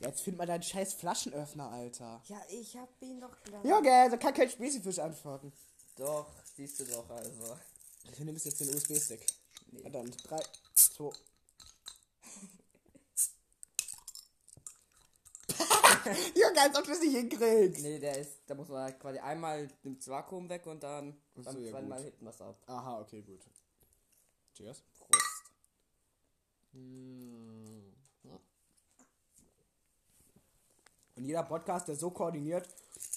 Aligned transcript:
Jetzt 0.00 0.22
find 0.22 0.38
mal 0.38 0.46
deinen 0.46 0.62
scheiß 0.62 0.94
Flaschenöffner, 0.94 1.70
Alter. 1.70 2.22
Ja, 2.26 2.40
ich 2.48 2.74
hab 2.76 2.88
ihn 3.02 3.20
doch 3.20 3.38
gleich. 3.42 3.62
Junge, 3.64 4.08
da 4.10 4.16
kann 4.16 4.32
kein 4.32 4.48
Spesifisch 4.48 4.98
antworten. 4.98 5.52
Doch, 5.96 6.26
siehst 6.56 6.80
du 6.80 6.84
doch 6.86 7.08
also. 7.10 7.58
Du 8.16 8.24
nimmst 8.24 8.46
jetzt 8.46 8.60
den 8.60 8.74
USB-Stick. 8.74 9.26
Nee. 9.72 9.82
Verdammt. 9.82 10.16
3, 10.30 10.42
2. 10.74 11.10
Junge, 16.34 16.60
als 16.60 16.78
ob 16.78 16.84
du 16.84 16.92
es 16.92 17.00
nicht 17.00 17.14
hinkriegst. 17.14 17.82
Nee, 17.82 17.98
der 17.98 18.18
ist, 18.18 18.40
da 18.46 18.54
muss 18.54 18.68
man 18.68 18.84
halt 18.84 18.98
quasi 18.98 19.18
einmal 19.18 19.68
nimmt 19.82 20.00
das 20.00 20.08
Vakuum 20.08 20.48
weg 20.48 20.66
und 20.66 20.82
dann 20.82 21.14
Ach 21.38 21.44
so, 21.44 21.52
beim 21.52 21.62
ja, 21.62 21.70
zweiten 21.72 21.88
Mal 21.88 22.02
hinten 22.02 22.24
was 22.24 22.40
ab. 22.40 22.56
Aha, 22.66 23.00
okay, 23.00 23.20
gut. 23.20 23.40
Cheers. 24.54 24.82
Prost. 24.98 25.44
Und 31.20 31.26
jeder 31.26 31.42
Podcast, 31.42 31.86
der 31.86 31.96
so 31.96 32.10
koordiniert 32.10 32.66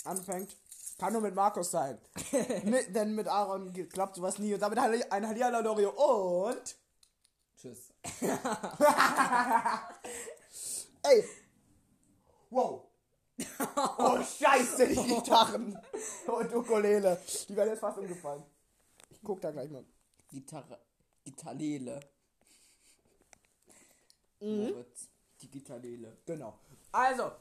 anfängt, 0.04 0.58
kann 0.98 1.14
nur 1.14 1.22
mit 1.22 1.34
Markus 1.34 1.72
sein. 1.72 1.98
mit, 2.66 2.94
denn 2.94 3.16
mit 3.16 3.30
Aaron 3.30 3.72
klappt 3.88 4.18
sowas 4.18 4.40
nie. 4.40 4.54
Und 4.54 4.60
damit 4.60 4.78
Halli- 4.78 5.10
ein 5.10 5.26
Hallihallo 5.26 5.62
Dorio 5.64 5.92
und... 6.50 6.76
Tschüss. 7.56 7.94
Ey! 11.04 11.24
Wow! 12.50 12.84
Oh, 13.98 14.22
scheiße, 14.22 14.90
die 14.90 14.96
Gitarren 14.96 15.80
und 16.28 16.54
Ukulele. 16.54 17.20
Die 17.48 17.56
werden 17.56 17.70
jetzt 17.70 17.80
fast 17.80 17.98
umgefallen. 17.98 18.44
Ich 19.10 19.20
guck 19.24 19.40
da 19.42 19.50
gleich 19.52 19.70
mal. 19.72 19.84
Gitarre. 20.30 20.78
Gitarrele. 21.24 22.00
Mhm. 24.42 24.86
Die 25.42 25.50
Gitarrele. 25.50 26.17
Genau. 26.26 26.60
Also. 26.92 27.32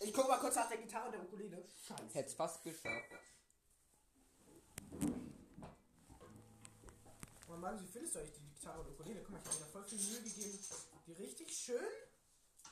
Ich 0.00 0.14
gucke 0.14 0.28
mal 0.28 0.38
kurz 0.38 0.54
nach 0.54 0.68
der 0.68 0.78
Gitarre 0.78 1.06
und 1.06 1.12
der 1.12 1.22
Ukulele. 1.22 1.64
Scheiße. 1.86 2.14
Hätt's 2.14 2.34
fast 2.34 2.62
geschafft. 2.62 3.10
Oh 7.48 7.56
Mann, 7.56 7.80
wie 7.82 7.86
findest 7.86 8.14
du 8.14 8.20
eigentlich 8.20 8.34
die 8.34 8.54
Gitarre 8.54 8.80
und 8.80 8.90
Ukulele? 8.90 9.20
Guck 9.22 9.30
mal, 9.30 9.38
ich 9.38 9.46
habe 9.46 9.56
mir 9.56 9.64
da 9.64 9.66
voll 9.66 9.84
viel 9.84 9.98
Mühe 9.98 10.22
gegeben, 10.22 10.58
die 11.06 11.12
richtig 11.12 11.56
schön 11.56 11.90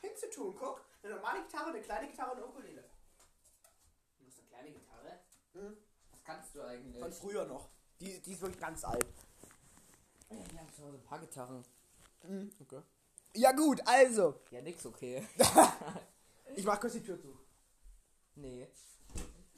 hinzutun. 0.00 0.56
Guck, 0.56 0.84
eine 1.02 1.14
normale 1.14 1.42
Gitarre, 1.42 1.70
eine 1.70 1.82
kleine 1.82 2.08
Gitarre 2.08 2.30
und 2.32 2.36
eine 2.38 2.46
Ukulele. 2.46 2.84
Du 4.18 4.26
hast 4.26 4.38
eine 4.38 4.48
kleine 4.48 4.70
Gitarre? 4.70 5.20
Mhm. 5.54 5.76
Was 6.10 6.24
kannst 6.24 6.54
du 6.54 6.62
eigentlich? 6.62 7.02
Von 7.02 7.12
früher 7.12 7.44
noch. 7.46 7.70
Die, 8.00 8.22
die 8.22 8.32
ist 8.32 8.40
wirklich 8.40 8.60
ganz 8.60 8.84
alt. 8.84 9.06
Ja, 10.30 10.36
wir 10.50 10.60
haben 10.60 10.72
zu 10.74 10.82
Hause 10.82 10.96
ein 10.96 11.04
paar 11.04 11.18
Gitarren. 11.20 11.64
Mhm, 12.22 12.50
okay. 12.60 12.82
Ja 13.34 13.52
gut, 13.52 13.80
also. 13.86 14.40
Ja, 14.50 14.60
nix 14.62 14.84
okay. 14.86 15.26
Ich 16.56 16.64
mach 16.64 16.80
kurz 16.80 16.94
die 16.94 17.02
Tür 17.02 17.20
zu. 17.20 17.36
nee. 18.36 18.66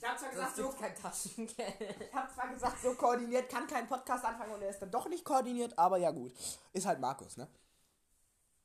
Ich 0.00 0.04
habe 0.04 0.18
zwar 0.18 0.30
gesagt, 0.30 0.56
so 0.56 0.68
kein 0.70 0.94
Taschengeld. 0.94 2.00
Ich 2.00 2.14
habe 2.14 2.32
zwar 2.32 2.48
gesagt, 2.48 2.82
so 2.82 2.94
koordiniert 2.94 3.48
kann 3.48 3.66
kein 3.66 3.86
Podcast 3.88 4.24
anfangen 4.24 4.52
und 4.54 4.62
er 4.62 4.70
ist 4.70 4.80
dann 4.80 4.90
doch 4.90 5.08
nicht 5.08 5.24
koordiniert, 5.24 5.76
aber 5.78 5.98
ja 5.98 6.10
gut. 6.12 6.32
Ist 6.72 6.86
halt 6.86 7.00
Markus, 7.00 7.36
ne? 7.36 7.48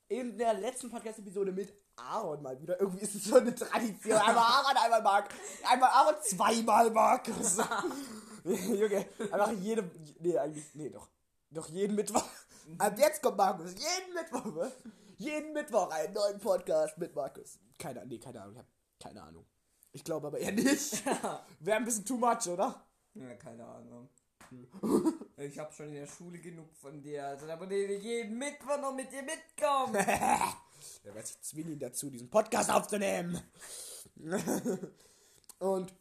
In 0.10 0.38
der 0.38 0.54
letzten 0.54 0.92
Podcast-Episode 0.92 1.52
mit 1.52 1.74
Aaron 1.96 2.42
mal 2.44 2.60
wieder. 2.62 2.80
Irgendwie 2.80 3.04
ist 3.04 3.16
es 3.16 3.24
so 3.26 3.36
eine 3.36 3.54
Tradition. 3.54 4.18
Einmal 4.18 4.44
Aaron, 4.44 4.78
einmal 4.78 5.02
Mark. 5.02 5.34
Einmal 5.68 5.90
Aaron, 5.90 6.16
zweimal 6.24 6.92
Markus. 6.92 7.58
Junge, 8.44 9.06
einfach 9.32 9.52
jede. 9.54 9.90
Nee, 10.20 10.38
eigentlich. 10.38 10.66
Nee, 10.76 10.90
doch. 10.90 11.08
Doch 11.54 11.70
jeden 11.70 11.96
Mittwoch. 11.96 12.28
Ab 12.80 12.98
jetzt 12.98 13.22
kommt 13.22 13.38
Markus. 13.38 13.74
Jeden 13.74 14.14
Mittwoch, 14.16 14.46
ne? 14.46 14.72
Jeden 15.18 15.54
Mittwoch 15.54 15.92
einen 15.92 16.14
neuen 16.14 16.40
Podcast 16.40 16.98
mit 16.98 17.16
Markus. 17.16 17.60
Keine 17.78 18.00
Ahnung, 18.00 18.10
nee, 18.10 18.20
keine 18.20 18.42
Ahnung. 18.42 18.56
Ich 18.56 18.60
hab 18.60 18.68
keine 19.00 19.24
Ahnung. 19.24 19.46
Ich 19.92 20.04
glaube 20.04 20.28
aber 20.28 20.40
eher 20.40 20.52
nicht. 20.52 21.06
Wäre 21.60 21.78
ein 21.78 21.86
bisschen 21.86 22.06
too 22.06 22.18
much, 22.18 22.48
oder? 22.48 22.84
Ja, 23.14 23.36
keine 23.36 23.66
Ahnung. 23.66 24.10
Ich 25.38 25.60
hab 25.60 25.74
schon 25.74 25.90
in 25.90 25.96
der 25.96 26.08
Schule 26.08 26.40
genug 26.40 26.74
von 26.76 27.02
dir. 27.02 27.28
Also 27.28 27.46
da 27.46 27.60
würde 27.60 27.76
ich 27.76 28.04
jeden 28.04 28.38
Mittwoch 28.38 28.80
noch 28.80 28.94
mit 28.94 29.12
dir 29.12 29.22
mitkommen. 29.22 29.94
Der 29.94 31.16
weiß, 31.16 31.32
ich 31.32 31.42
zwinge 31.42 31.72
ihn 31.72 31.80
dazu, 31.80 32.10
diesen 32.10 32.30
Podcast 32.30 32.72
aufzunehmen. 32.72 33.40
Und 35.60 35.94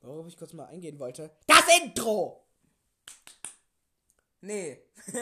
worauf 0.00 0.26
ich 0.26 0.36
kurz 0.36 0.52
mal 0.54 0.66
eingehen 0.66 0.98
wollte. 0.98 1.30
Das 1.46 1.64
Intro! 1.82 2.47
Nee. 4.40 4.82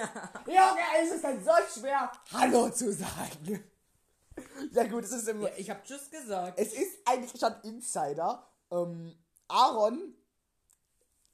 Junge, 0.47 0.81
es 1.03 1.13
ist 1.13 1.25
dann 1.25 1.43
so 1.45 1.51
schwer, 1.81 2.11
Hallo 2.33 2.71
zu 2.71 2.93
sagen. 2.93 3.65
Ja 4.73 4.85
gut, 4.87 5.05
es 5.05 5.13
ist 5.13 5.29
im, 5.29 5.41
Ja, 5.41 5.51
ich 5.57 5.71
hab 5.71 5.85
Tschüss 5.85 6.11
gesagt. 6.11 6.59
es 6.59 6.73
ist 6.73 6.99
eigentlich 7.07 7.41
schon 7.41 7.55
Insider. 7.63 8.47
Ähm, 8.71 9.17
Aaron 9.49 10.15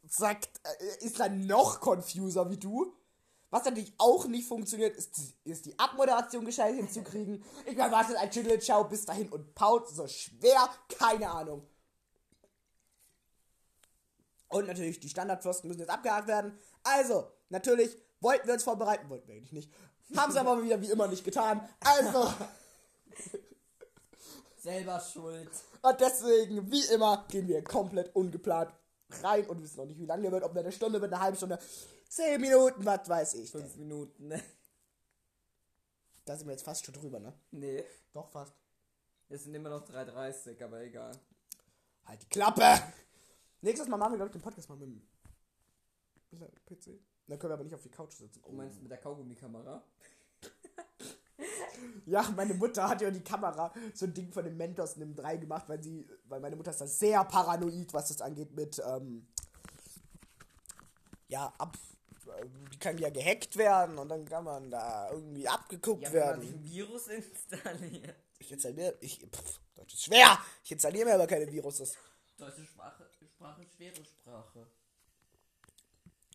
sagt, 0.06 0.60
äh, 0.64 1.04
ist 1.04 1.18
dann 1.18 1.46
noch 1.46 1.80
confuser 1.80 2.48
wie 2.50 2.58
du. 2.58 2.94
Was 3.50 3.64
natürlich 3.64 3.92
auch 3.98 4.26
nicht 4.26 4.48
funktioniert, 4.48 4.96
ist, 4.96 5.14
ist 5.44 5.66
die 5.66 5.78
Abmoderation 5.78 6.44
gescheit 6.44 6.74
hinzukriegen. 6.74 7.44
Ich 7.66 7.76
erwarte 7.76 8.18
ein 8.18 8.32
Schüttel, 8.32 8.58
ciao, 8.60 8.84
bis 8.84 9.04
dahin 9.04 9.28
und 9.30 9.54
Paul 9.54 9.84
so 9.86 10.06
schwer, 10.08 10.70
keine 10.98 11.30
Ahnung. 11.30 11.68
Und 14.52 14.66
natürlich, 14.66 15.00
die 15.00 15.08
Standardpfosten 15.08 15.68
müssen 15.68 15.80
jetzt 15.80 15.90
abgehakt 15.90 16.28
werden. 16.28 16.58
Also, 16.84 17.26
natürlich, 17.48 17.96
wollten 18.20 18.46
wir 18.46 18.54
uns 18.54 18.62
vorbereiten, 18.62 19.08
wollten 19.08 19.26
wir 19.26 19.34
eigentlich 19.34 19.52
nicht. 19.52 19.72
Haben 20.16 20.30
sie 20.32 20.38
aber 20.38 20.62
wieder 20.62 20.80
wie 20.80 20.90
immer 20.90 21.08
nicht 21.08 21.24
getan. 21.24 21.66
Also, 21.80 22.32
Selber 24.58 25.00
schuld. 25.00 25.50
und 25.80 26.00
deswegen, 26.00 26.70
wie 26.70 26.84
immer, 26.92 27.24
gehen 27.28 27.48
wir 27.48 27.64
komplett 27.64 28.14
ungeplant 28.14 28.72
rein 29.22 29.46
und 29.46 29.62
wissen 29.62 29.78
noch 29.78 29.86
nicht, 29.86 29.98
wie 29.98 30.06
lange 30.06 30.22
der 30.22 30.32
wird, 30.32 30.44
ob 30.44 30.52
der 30.52 30.62
eine 30.62 30.72
Stunde 30.72 31.00
wird, 31.00 31.12
eine 31.12 31.22
halbe 31.22 31.36
Stunde, 31.36 31.58
zehn 32.08 32.40
Minuten, 32.40 32.84
was 32.84 33.08
weiß 33.08 33.34
ich. 33.34 33.50
Fünf 33.50 33.76
Minuten, 33.76 34.28
ne? 34.28 34.40
Da 36.24 36.36
sind 36.36 36.46
wir 36.46 36.52
jetzt 36.52 36.64
fast 36.64 36.84
schon 36.84 36.94
drüber, 36.94 37.18
ne? 37.18 37.32
Nee. 37.50 37.84
Doch, 38.12 38.28
fast. 38.30 38.54
Es 39.28 39.44
sind 39.44 39.54
immer 39.54 39.70
noch 39.70 39.88
3,30, 39.88 40.62
aber 40.62 40.82
egal. 40.82 41.12
Halt 42.04 42.22
die 42.22 42.28
Klappe! 42.28 42.82
Nächstes 43.62 43.88
Mal 43.88 43.96
machen 43.96 44.12
wir, 44.12 44.16
glaube 44.18 44.28
ich, 44.28 44.32
den 44.32 44.42
Podcast 44.42 44.68
mal 44.68 44.76
mit 44.76 44.88
dem 44.88 45.02
PC. 46.66 47.00
Dann 47.28 47.38
können 47.38 47.50
wir 47.50 47.54
aber 47.54 47.64
nicht 47.64 47.74
auf 47.74 47.82
die 47.82 47.90
Couch 47.90 48.12
sitzen. 48.12 48.42
Du 48.42 48.52
meinst 48.52 48.80
mit 48.82 48.90
der 48.90 48.98
Kaugummi-Kamera? 48.98 49.82
Ja, 52.06 52.22
meine 52.36 52.54
Mutter 52.54 52.88
hat 52.88 53.00
ja 53.00 53.10
die 53.10 53.22
Kamera 53.22 53.72
so 53.94 54.06
ein 54.06 54.14
Ding 54.14 54.32
von 54.32 54.44
dem 54.44 54.56
Mentos 54.56 54.94
in 54.94 55.00
dem 55.00 55.14
3 55.14 55.36
gemacht, 55.38 55.68
weil 55.68 55.82
sie, 55.82 56.06
weil 56.24 56.40
meine 56.40 56.56
Mutter 56.56 56.70
ist 56.72 56.80
da 56.80 56.86
sehr 56.86 57.24
paranoid, 57.24 57.92
was 57.94 58.08
das 58.08 58.20
angeht 58.20 58.52
mit, 58.54 58.80
ähm, 58.84 59.26
ja, 61.28 61.52
ab, 61.58 61.76
äh, 62.26 62.46
die 62.72 62.78
kann 62.78 62.98
ja 62.98 63.10
gehackt 63.10 63.56
werden 63.56 63.98
und 63.98 64.08
dann 64.08 64.24
kann 64.24 64.44
man 64.44 64.70
da 64.70 65.10
irgendwie 65.10 65.46
abgeguckt 65.48 66.02
Ja, 66.02 66.12
wenn 66.12 66.20
man 66.20 66.40
werden. 66.42 66.54
ein 66.54 66.64
Virus 66.64 67.06
installiert. 67.08 68.16
Ich 68.38 68.52
installiere, 68.52 68.96
ich, 69.00 69.18
pff, 69.30 69.60
Deutsch 69.74 69.94
ist 69.94 70.04
schwer, 70.04 70.38
ich 70.64 70.72
installiere 70.72 71.06
mir 71.06 71.14
aber 71.14 71.26
keine 71.26 71.50
Viruses. 71.50 71.96
Deutsche 72.36 72.64
Sprache, 72.64 73.08
Sprache, 73.42 73.66
schwere 73.76 74.04
Sprache. 74.04 74.66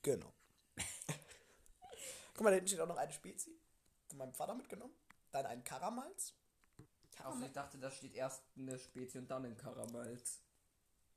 Genau. 0.03 0.33
Guck 2.33 2.43
mal, 2.43 2.49
da 2.49 2.55
hinten 2.55 2.67
steht 2.67 2.81
auch 2.81 2.87
noch 2.87 2.97
eine 2.97 3.13
Spezi. 3.13 3.57
Von 4.09 4.17
meinem 4.17 4.33
Vater 4.33 4.55
mitgenommen. 4.55 4.93
Dann 5.31 5.45
ein 5.45 5.63
Karamals. 5.63 6.33
Also 7.23 7.45
ich 7.45 7.51
dachte, 7.51 7.77
da 7.77 7.89
steht 7.89 8.13
erst 8.13 8.43
eine 8.57 8.77
Spezie 8.77 9.19
und 9.19 9.31
dann 9.31 9.45
ein 9.45 9.57
Karamals. 9.57 10.41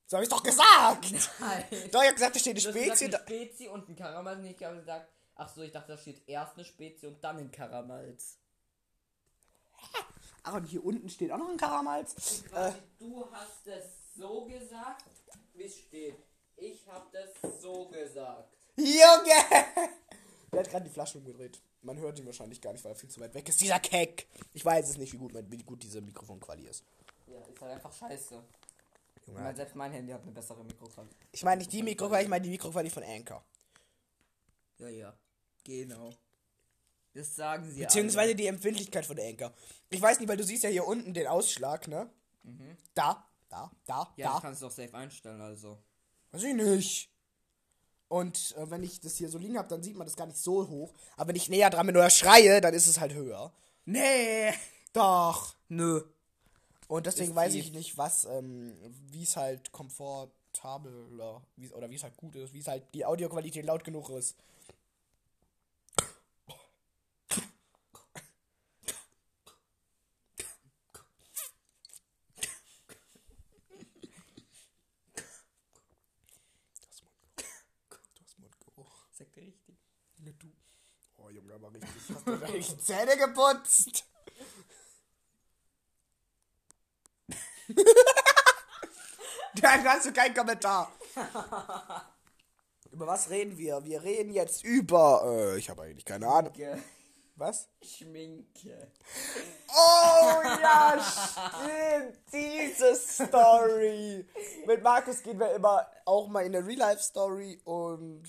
So 0.07 0.17
hab 0.17 0.23
ich 0.23 0.31
doch 0.31 0.43
gesagt! 0.43 1.13
Nein. 1.41 1.65
Doch, 1.93 2.03
ich 2.03 2.09
hab 2.09 2.15
gesagt, 2.15 2.37
da 2.37 2.39
steht 2.39 2.53
eine 2.53 2.61
Spezi. 2.61 3.07
gesagt, 3.07 3.29
eine 3.29 3.47
Spezie 3.47 3.69
und 3.69 3.89
ein 3.89 3.97
Karamals. 3.97 4.39
Habe 4.63 4.77
gesagt, 4.77 5.13
ach 5.35 5.49
so, 5.49 5.63
ich 5.63 5.73
dachte, 5.73 5.93
da 5.93 5.99
steht 5.99 6.27
erst 6.29 6.55
eine 6.55 6.65
Spezie 6.65 7.09
und 7.09 7.23
dann 7.23 7.39
ein 7.39 7.51
Karamals. 7.51 8.39
Ach, 10.43 10.55
und 10.55 10.65
hier 10.65 10.85
unten 10.85 11.09
steht 11.09 11.33
auch 11.33 11.39
noch 11.39 11.51
ein 11.51 11.57
Karamals. 11.57 12.45
Äh, 12.53 12.73
du 12.99 13.31
hast 13.31 13.67
es 13.67 14.15
so 14.17 14.47
gesagt, 14.47 15.05
es 15.61 15.79
steht. 15.79 16.17
Ich 16.57 16.87
habe 16.87 17.07
das 17.13 17.61
so 17.61 17.89
gesagt. 17.89 18.53
Junge! 18.77 19.91
Der 20.53 20.61
hat 20.61 20.71
gerade 20.71 20.85
die 20.85 20.91
Flasche 20.91 21.19
umgedreht. 21.19 21.61
Man 21.83 21.97
hört 21.99 22.19
ihn 22.19 22.27
wahrscheinlich 22.27 22.61
gar 22.61 22.73
nicht, 22.73 22.85
weil 22.85 22.93
er 22.93 22.97
viel 22.97 23.09
zu 23.09 23.21
weit 23.21 23.33
weg 23.35 23.49
ist. 23.49 23.61
Dieser 23.61 23.79
Keck! 23.81 24.27
Ich 24.53 24.65
weiß 24.65 24.89
es 24.91 24.97
nicht, 24.99 25.13
wie 25.13 25.19
gut, 25.19 25.33
mein- 25.33 25.51
wie 25.51 25.59
gut 25.63 25.83
diese 25.83 26.01
Mikrofonquali 26.01 26.67
ist. 26.67 26.85
Ja, 27.27 27.39
ist 27.47 27.61
halt 27.61 27.73
einfach 27.73 27.93
scheiße. 27.93 28.43
Junge, 29.27 29.41
meine, 29.41 29.57
selbst 29.57 29.77
mein 29.77 29.93
Handy 29.93 30.13
hat 30.13 30.23
eine 30.23 30.33
bessere 30.33 30.65
Mikrofon. 30.65 31.09
ich 31.33 31.43
meine 31.45 31.59
nicht 31.59 31.73
die 31.73 31.83
Mikroquali, 31.83 32.25
ich 32.25 32.29
meine 32.29 32.43
die 32.43 32.51
Mikroquali 32.51 32.91
von 32.91 33.05
Anchor. 33.05 33.45
Ja, 34.79 34.89
ja. 34.89 35.15
Genau. 35.65 36.11
Das 37.15 37.35
sagen 37.35 37.71
sie 37.71 37.81
Beziehungsweise 37.83 38.29
alle. 38.31 38.35
die 38.35 38.47
Empfindlichkeit 38.47 39.05
von 39.07 39.19
Anchor. 39.19 39.53
Ich 39.89 40.01
weiß 40.01 40.19
nicht, 40.21 40.29
weil 40.29 40.37
du 40.37 40.45
siehst 40.45 40.63
ja 40.65 40.71
hier 40.71 40.87
unten 40.87 41.13
den 41.15 41.27
Ausschlag, 41.27 41.87
ne? 41.89 42.11
Da, 42.95 43.27
da, 43.51 43.71
da, 43.85 44.13
Ja, 44.17 44.35
da. 44.35 44.41
kannst 44.41 44.63
du 44.63 44.67
doch 44.67 44.73
safe 44.73 44.95
einstellen, 44.95 45.41
also. 45.43 45.79
Weiß 46.33 46.43
ich 46.45 46.55
nicht. 46.55 47.11
Und 48.09 48.55
äh, 48.57 48.71
wenn 48.71 48.83
ich 48.83 49.01
das 49.01 49.17
hier 49.17 49.29
so 49.29 49.39
liegen 49.39 49.59
habe, 49.59 49.69
dann 49.69 49.83
sieht 49.83 49.97
man 49.97 50.07
das 50.07 50.17
gar 50.17 50.27
nicht 50.27 50.39
so 50.39 50.67
hoch. 50.69 50.95
Aber 51.17 51.29
wenn 51.29 51.37
ich 51.37 51.49
näher 51.49 51.71
dran 51.71 51.87
bin 51.87 51.97
oder 51.97 52.11
schreie, 52.11 52.61
dann 52.61 52.75
ist 52.75 52.87
es 52.87 52.99
halt 52.99 53.13
höher. 53.13 53.53
Nee. 53.85 54.53
Doch. 54.93 55.55
Nö. 55.69 56.03
Und 56.89 57.07
deswegen 57.07 57.31
Ist 57.31 57.37
weiß 57.37 57.53
die- 57.53 57.61
ich 57.61 57.73
nicht, 57.73 57.97
was, 57.99 58.25
ähm, 58.25 58.75
wie 59.11 59.23
es 59.23 59.37
halt 59.37 59.71
komfortabler, 59.71 61.43
wie's, 61.57 61.73
oder 61.73 61.89
wie 61.91 61.95
es 61.97 62.03
halt 62.03 62.17
gut 62.17 62.35
ist, 62.35 62.53
wie 62.53 62.59
es 62.59 62.67
halt 62.67 62.83
die 62.95 63.05
Audioqualität 63.05 63.65
laut 63.65 63.85
genug 63.85 64.11
ist. 64.11 64.35
Das 76.81 77.03
Mundgeruch. 77.03 77.99
Das 78.19 78.39
Mundgeruch. 78.39 79.07
Sagt 79.13 79.37
er 79.37 79.43
richtig. 79.47 79.77
Ja, 80.19 80.33
du. 80.39 80.49
Oh, 81.17 81.31
Junge, 81.31 81.60
aber 81.75 81.85
richtig. 81.87 82.17
Hast 82.17 82.27
du 82.27 82.33
eigentlich 82.33 82.69
die 82.69 82.79
Zähne 82.79 83.17
geputzt? 83.17 84.05
Dann 89.61 89.85
hast 89.85 90.07
du 90.07 90.13
keinen 90.13 90.35
Kommentar. 90.35 90.93
über 92.91 93.07
was 93.07 93.31
reden 93.31 93.57
wir? 93.59 93.85
Wir 93.85 94.03
reden 94.03 94.33
jetzt 94.33 94.65
über. 94.65 95.23
Äh, 95.25 95.59
ich 95.59 95.71
habe 95.71 95.83
eigentlich 95.83 96.05
keine 96.05 96.27
Ahnung. 96.27 96.53
Was? 97.37 97.69
Schminke. 97.83 98.93
Oh 99.69 100.43
ja, 100.45 101.01
stimmt. 101.01 102.19
Diese 102.31 102.95
Story. 102.95 104.27
Mit 104.67 104.83
Markus 104.83 105.23
gehen 105.23 105.39
wir 105.39 105.55
immer 105.55 105.87
auch 106.05 106.29
mal 106.29 106.45
in 106.45 106.55
eine 106.55 106.67
Real-Life-Story 106.67 107.63
und 107.65 108.25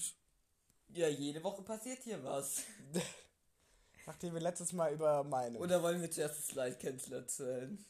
Ja, 0.93 1.09
jede 1.09 1.43
Woche 1.43 1.61
passiert 1.61 1.99
hier 2.03 2.23
was. 2.23 2.61
nachdem 4.11 4.33
wir 4.33 4.41
letztes 4.41 4.73
Mal 4.73 4.93
über 4.93 5.23
meine. 5.23 5.57
Oder 5.57 5.81
wollen 5.81 6.01
wir 6.01 6.11
zuerst 6.11 6.37
das 6.37 6.47
Slide 6.47 6.77
Cancel 6.77 7.13
erzählen? 7.13 7.85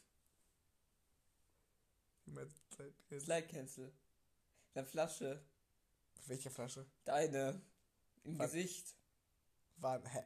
Slide 3.20 3.48
Cancel. 3.48 3.92
Deine 4.74 4.88
Flasche. 4.88 5.44
Welche 6.28 6.52
Flasche? 6.52 6.86
Deine. 7.06 7.60
Im 8.24 8.38
Was? 8.38 8.52
Gesicht. 8.52 8.96
War 9.78 10.00
hä, 10.08 10.24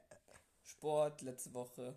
Sport, 0.63 1.21
letzte 1.21 1.53
Woche. 1.53 1.95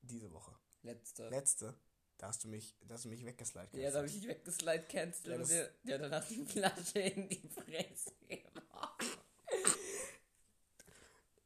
diese 0.00 0.32
Woche. 0.32 0.56
Letzte. 0.82 1.28
Letzte. 1.28 1.74
Da 2.16 2.28
hast 2.28 2.42
du 2.44 2.48
mich, 2.48 2.74
da 2.80 2.94
hast 2.94 3.04
du 3.04 3.10
mich 3.10 3.22
weggeslidet. 3.22 3.74
ja, 3.74 3.90
da 3.90 3.98
habe 3.98 4.06
ich 4.06 4.14
dich 4.14 4.26
weggeslide 4.26 4.84
cancel 4.84 5.32
Ja, 5.32 5.36
und 5.36 5.48
dir, 5.50 6.10
hast 6.10 6.30
du 6.30 6.34
die 6.36 6.46
Flasche 6.46 7.00
in 7.00 7.28
die 7.28 7.48
Fresse 7.50 8.12
gemacht. 8.26 8.85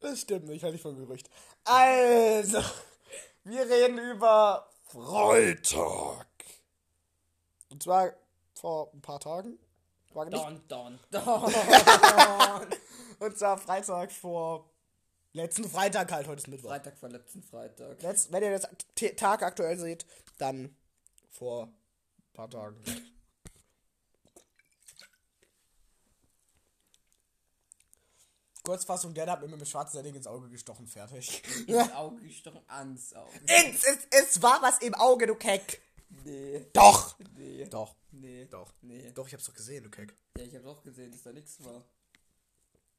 Das 0.01 0.21
stimmt 0.21 0.47
nicht, 0.47 0.63
halte 0.63 0.75
ich 0.75 0.81
von 0.81 0.97
Gerücht. 0.97 1.29
Also, 1.63 2.61
wir 3.43 3.69
reden 3.69 3.99
über 3.99 4.67
Freitag. 4.87 6.27
Und 7.69 7.83
zwar 7.83 8.11
vor 8.55 8.91
ein 8.93 9.01
paar 9.01 9.19
Tagen. 9.19 9.59
War 10.13 10.25
nicht, 10.25 10.35
Don, 10.35 10.59
don, 10.67 10.99
don. 11.11 11.53
und 13.19 13.37
zwar 13.37 13.57
Freitag 13.59 14.11
vor 14.11 14.69
letzten 15.33 15.69
Freitag 15.69 16.11
halt, 16.11 16.27
heute 16.27 16.41
ist 16.41 16.47
Mittwoch. 16.47 16.69
Freitag 16.69 16.97
vor 16.97 17.09
letzten 17.09 17.43
Freitag. 17.43 18.01
Letzt, 18.01 18.31
wenn 18.31 18.43
ihr 18.43 18.51
das 18.51 18.67
Tag 19.15 19.43
aktuell 19.43 19.77
seht, 19.77 20.05
dann 20.39 20.75
vor 21.29 21.67
ein 21.67 22.33
paar 22.33 22.49
Tagen. 22.49 22.83
Kurzfassung, 28.71 29.13
der 29.13 29.29
hat 29.29 29.41
mir 29.41 29.49
mit 29.49 29.59
dem 29.59 29.65
schwarzen 29.65 30.01
Ding 30.01 30.15
ins 30.15 30.27
Auge 30.27 30.47
gestochen, 30.47 30.87
fertig. 30.87 31.43
Ins 31.67 31.91
Auge 31.91 32.21
gestochen, 32.21 32.61
ans 32.67 33.13
Auge. 33.13 33.29
Es, 33.45 33.83
es, 33.83 34.07
es 34.09 34.41
war 34.41 34.61
was 34.61 34.79
im 34.79 34.93
Auge, 34.93 35.27
du 35.27 35.35
Keck. 35.35 35.81
Nee. 36.23 36.65
Doch. 36.71 37.17
Nee. 37.35 37.65
Doch. 37.65 37.93
Nee. 38.11 38.45
Doch. 38.45 38.73
Nee. 38.81 39.11
Doch, 39.11 39.27
ich 39.27 39.33
hab's 39.33 39.43
doch 39.43 39.53
gesehen, 39.53 39.83
du 39.83 39.89
Keck. 39.89 40.15
Ja, 40.37 40.45
ich 40.45 40.55
habe 40.55 40.69
auch 40.69 40.81
gesehen, 40.83 41.11
dass 41.11 41.21
da 41.21 41.33
nichts 41.33 41.61
war. 41.65 41.83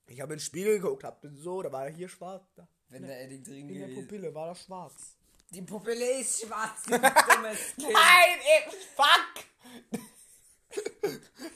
Ich 0.09 0.21
habe 0.21 0.35
in 0.35 0.41
den 0.41 0.45
Spiegel 0.45 0.79
geguckt, 0.79 1.05
hab 1.05 1.25
so, 1.37 1.63
da 1.63 1.73
war 1.73 1.87
er 1.87 1.93
hier 1.95 2.11
schwarz. 2.11 2.45
Da. 2.55 2.69
Wenn 2.91 3.05
da 3.05 3.15
Edding 3.15 3.43
drin 3.43 3.71
In 3.71 3.81
der 3.81 3.95
Pupille 3.95 4.35
war 4.35 4.49
das 4.49 4.65
schwarz. 4.65 5.17
Die 5.49 5.63
Pupille 5.63 6.21
ist 6.21 6.43
schwarz, 6.43 6.83
du 6.83 6.91
dummes 6.99 7.77
Kind. 7.77 7.93
Nein, 7.95 8.39
ich, 8.69 8.77
fuck! 8.95 9.45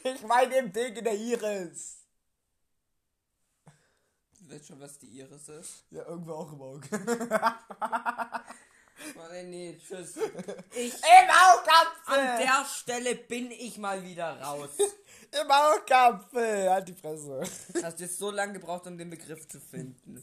ich 0.05 0.23
meine 0.23 0.57
im 0.57 0.73
Ding 0.73 0.97
in 0.97 1.05
der 1.05 1.15
Iris. 1.15 2.06
Du 4.47 4.55
weißt 4.55 4.67
schon, 4.69 4.81
was 4.81 4.97
die 4.99 5.09
Iris 5.09 5.49
ist? 5.49 5.85
Ja, 5.91 6.07
irgendwo 6.07 6.35
auch 6.35 6.53
im 6.53 6.63
Auge. 6.63 6.89
Warte, 9.15 9.43
nee, 9.45 9.77
tschüss. 9.77 10.17
Ich, 10.17 10.95
Im 10.95 11.29
Augapfel! 11.29 12.17
an 12.17 12.39
der 12.39 12.65
Stelle 12.65 13.17
bin 13.17 13.51
ich 13.51 13.77
mal 13.79 14.05
wieder 14.05 14.41
raus. 14.41 14.71
Im 15.33 15.51
Augapfel! 15.51 16.71
Halt 16.71 16.87
die 16.89 16.95
Fresse. 16.95 17.43
Hast 17.83 17.99
jetzt 17.99 18.19
so 18.19 18.31
lange 18.31 18.53
gebraucht, 18.53 18.87
um 18.87 18.97
den 18.97 19.11
Begriff 19.11 19.49
zu 19.49 19.59
finden. 19.61 20.23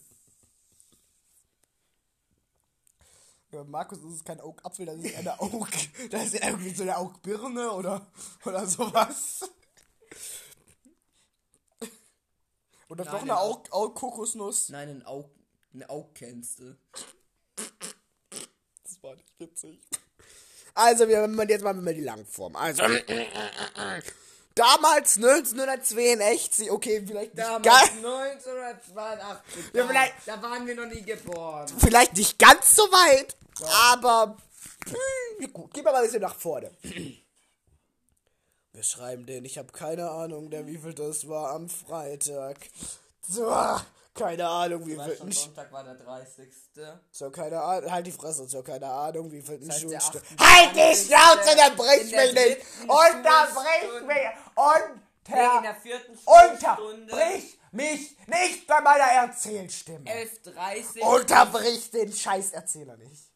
Ja, 3.51 3.65
Markus, 3.65 4.01
das 4.01 4.13
ist 4.13 4.25
kein 4.25 4.39
Augapfel, 4.39 4.85
das 4.85 4.95
ist 4.95 5.17
eine 5.17 5.37
Aug. 5.39 5.67
Das 6.11 6.27
ist 6.27 6.35
irgendwie 6.35 6.73
so 6.73 6.83
eine 6.83 6.95
Augbirne 6.97 7.71
oder, 7.71 8.07
oder 8.45 8.65
sowas. 8.65 9.51
Oder 12.93 13.05
Nein, 13.05 13.13
doch 13.13 13.21
eine 13.23 13.31
eine 13.31 13.41
Aug, 13.41 13.63
Aug-Kokosnuss. 13.71 14.69
Nein, 14.69 14.89
ein 14.89 15.05
Aug, 15.07 15.25
eine 15.73 15.89
Augkennste. 15.89 16.77
Das 18.83 19.01
war 19.01 19.15
nicht 19.15 19.33
witzig. 19.39 19.81
Also, 20.75 21.07
wir 21.07 21.27
machen 21.27 21.49
jetzt 21.49 21.63
mal 21.63 21.73
die 21.73 22.01
Langform. 22.01 22.55
Also, 22.55 22.83
damals 24.53 25.17
1982, 25.17 26.69
okay, 26.69 27.03
vielleicht 27.05 27.33
nicht, 27.33 27.47
Damals 27.47 27.63
ganz, 27.63 27.91
1982. 28.05 29.63
Ja, 29.73 29.81
da, 29.81 29.87
vielleicht- 29.87 30.13
da 30.27 30.41
waren 30.43 30.67
wir 30.67 30.75
noch 30.75 30.85
nie 30.85 31.01
geboren. 31.01 31.67
vielleicht 31.79 32.13
nicht 32.15 32.37
ganz 32.37 32.75
so 32.75 32.83
weit, 32.83 33.35
aber 33.91 34.37
hm, 35.39 35.51
gut, 35.51 35.73
gehen 35.73 35.83
wir 35.83 35.91
mal 35.91 35.97
ein 35.97 36.05
bisschen 36.05 36.21
nach 36.21 36.35
vorne. 36.35 36.69
Wir 38.73 38.81
schreiben 38.81 39.27
den, 39.27 39.45
ich 39.45 39.59
habe 39.59 39.71
keine 39.71 40.09
Ahnung, 40.09 40.49
der 40.49 40.65
wie 40.65 40.77
viel 40.79 40.95
das 40.95 41.27
war 41.27 41.51
am 41.51 41.69
Freitag. 41.69 42.57
So, 43.21 43.47
keine 44.15 44.47
Ahnung, 44.47 44.87
wie 44.87 44.95
viel. 44.95 45.31
Sonntag 45.31 45.71
war 45.71 45.83
der 45.83 45.93
30. 45.93 46.51
So, 47.11 47.29
keine 47.29 47.61
Ahnung, 47.61 47.91
halt 47.91 48.07
die 48.07 48.11
Fresse, 48.11 48.47
so, 48.47 48.63
keine 48.63 48.87
Ahnung, 48.87 49.31
wie 49.31 49.43
viel 49.43 49.59
heißt, 49.59 49.81
Schulstunde. 49.81 50.25
28. 50.25 50.39
Halt 50.39 50.75
die 50.75 50.95
Schnauze, 51.05 51.51
in 51.51 51.57
der 51.57 52.23
mich 52.23 52.33
nicht! 52.33 52.65
Unterbrich 52.81 54.01
mich! 54.01 54.07
Nee, 54.07 55.57
in 55.57 55.63
der 55.63 55.75
Unter! 55.75 55.75
vierten. 55.75 56.19
Unterbrich 56.25 57.59
mich 57.71 58.17
nicht 58.25 58.67
bei 58.67 58.81
meiner 58.81 59.03
Erzählstimme! 59.03 60.09
11.30 60.09 60.99
Unterbrich 61.01 61.91
den 61.91 62.11
Scheißerzähler 62.11 62.97
nicht. 62.97 63.31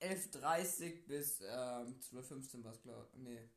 11.30 0.00 1.06
bis 1.06 1.40
ähm, 1.42 2.00
12.15 2.12 2.64
war 2.64 2.72
es, 2.72 2.82
glaube 2.82 3.08
ich. 3.12 3.18
Nee. 3.20 3.50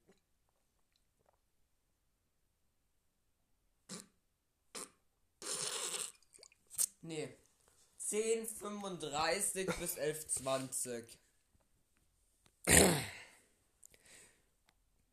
Nee. 7.08 7.30
10.35 8.10 9.66
bis 9.80 9.98
11.20. 9.98 11.04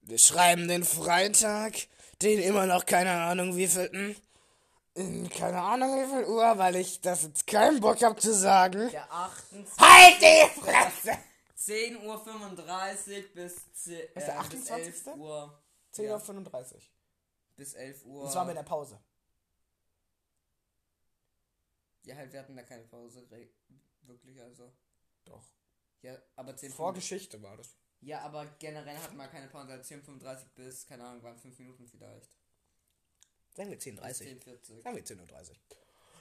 Wir 0.03 0.19
schreiben 0.19 0.67
den 0.67 0.85
Freitag, 0.85 1.75
den 2.21 2.41
immer 2.41 2.67
noch 2.67 2.85
keine 2.85 3.13
Ahnung 3.13 3.57
wievielten. 3.57 4.17
In 4.95 5.29
keine 5.29 5.61
Ahnung 5.61 5.91
wie 6.03 6.07
viel 6.17 6.25
Uhr, 6.27 6.59
weil 6.59 6.77
ich 6.77 7.01
das 7.01 7.23
jetzt 7.23 7.47
keinen 7.47 7.81
Bock 7.81 8.03
hab 8.03 8.21
zu 8.21 8.35
sagen. 8.35 8.91
Der 8.91 9.11
28. 9.13 9.79
Halt 9.79 10.21
die 10.21 10.61
Fresse! 10.61 11.19
10.35 11.59 12.03
Uhr 12.03 13.23
bis, 13.35 13.73
10, 13.73 13.95
äh, 13.95 14.03
Ist 14.03 14.15
der 14.15 14.43
bis 14.51 14.71
28.? 14.71 15.07
11 15.07 15.07
Uhr. 15.17 15.63
10.35 15.95 16.03
Ja, 16.05 16.15
Uhr. 16.15 16.81
bis 17.57 17.75
11 17.75 18.05
Uhr. 18.05 18.25
Das 18.25 18.35
war 18.35 18.45
mit 18.45 18.57
der 18.57 18.63
Pause. 18.65 19.01
Ja, 22.05 22.17
halt, 22.17 22.33
wir 22.33 22.41
hatten 22.41 22.57
da 22.57 22.63
keine 22.63 22.85
Pause. 22.85 23.27
Wirklich, 24.03 24.41
also. 24.41 24.73
Doch. 25.25 25.45
Ja, 26.03 26.17
aber 26.37 26.57
10 26.57 26.73
Vorgeschichte 26.73 27.43
war 27.43 27.57
das. 27.57 27.77
Ja, 28.01 28.21
aber 28.21 28.47
generell 28.59 28.99
hatten 28.99 29.17
wir 29.17 29.27
keine 29.29 29.49
Pause. 29.49 29.73
Also 29.73 29.95
10.35 29.95 30.45
bis, 30.55 30.87
keine 30.87 31.05
Ahnung, 31.05 31.23
waren 31.23 31.39
5 31.39 31.59
Minuten 31.59 31.89
vielleicht. 31.89 32.37
Sagen 33.55 33.71
wir 33.71 33.79
Bis 33.79 33.87
10.30 33.87 34.43
10.40. 34.43 34.83
Sagen 34.83 34.97
wir 34.97 35.05
10.30 35.05 35.51
Uhr. 35.51 35.57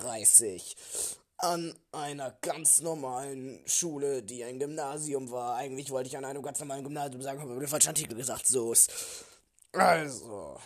An 1.38 1.72
einer 1.92 2.32
ganz 2.42 2.80
normalen 2.80 3.60
Schule, 3.66 4.22
die 4.22 4.42
ein 4.42 4.58
Gymnasium 4.58 5.30
war. 5.30 5.56
Eigentlich 5.56 5.90
wollte 5.90 6.08
ich 6.08 6.16
an 6.16 6.24
einem 6.24 6.42
ganz 6.42 6.58
normalen 6.58 6.82
Gymnasium 6.82 7.22
sagen, 7.22 7.40
habe 7.40 7.52
aber 7.52 7.60
den 7.60 7.68
falschen 7.68 7.88
Artikel 7.88 8.16
gesagt. 8.16 8.46
So 8.46 8.72
ist. 8.72 8.92
Also. 9.72 10.60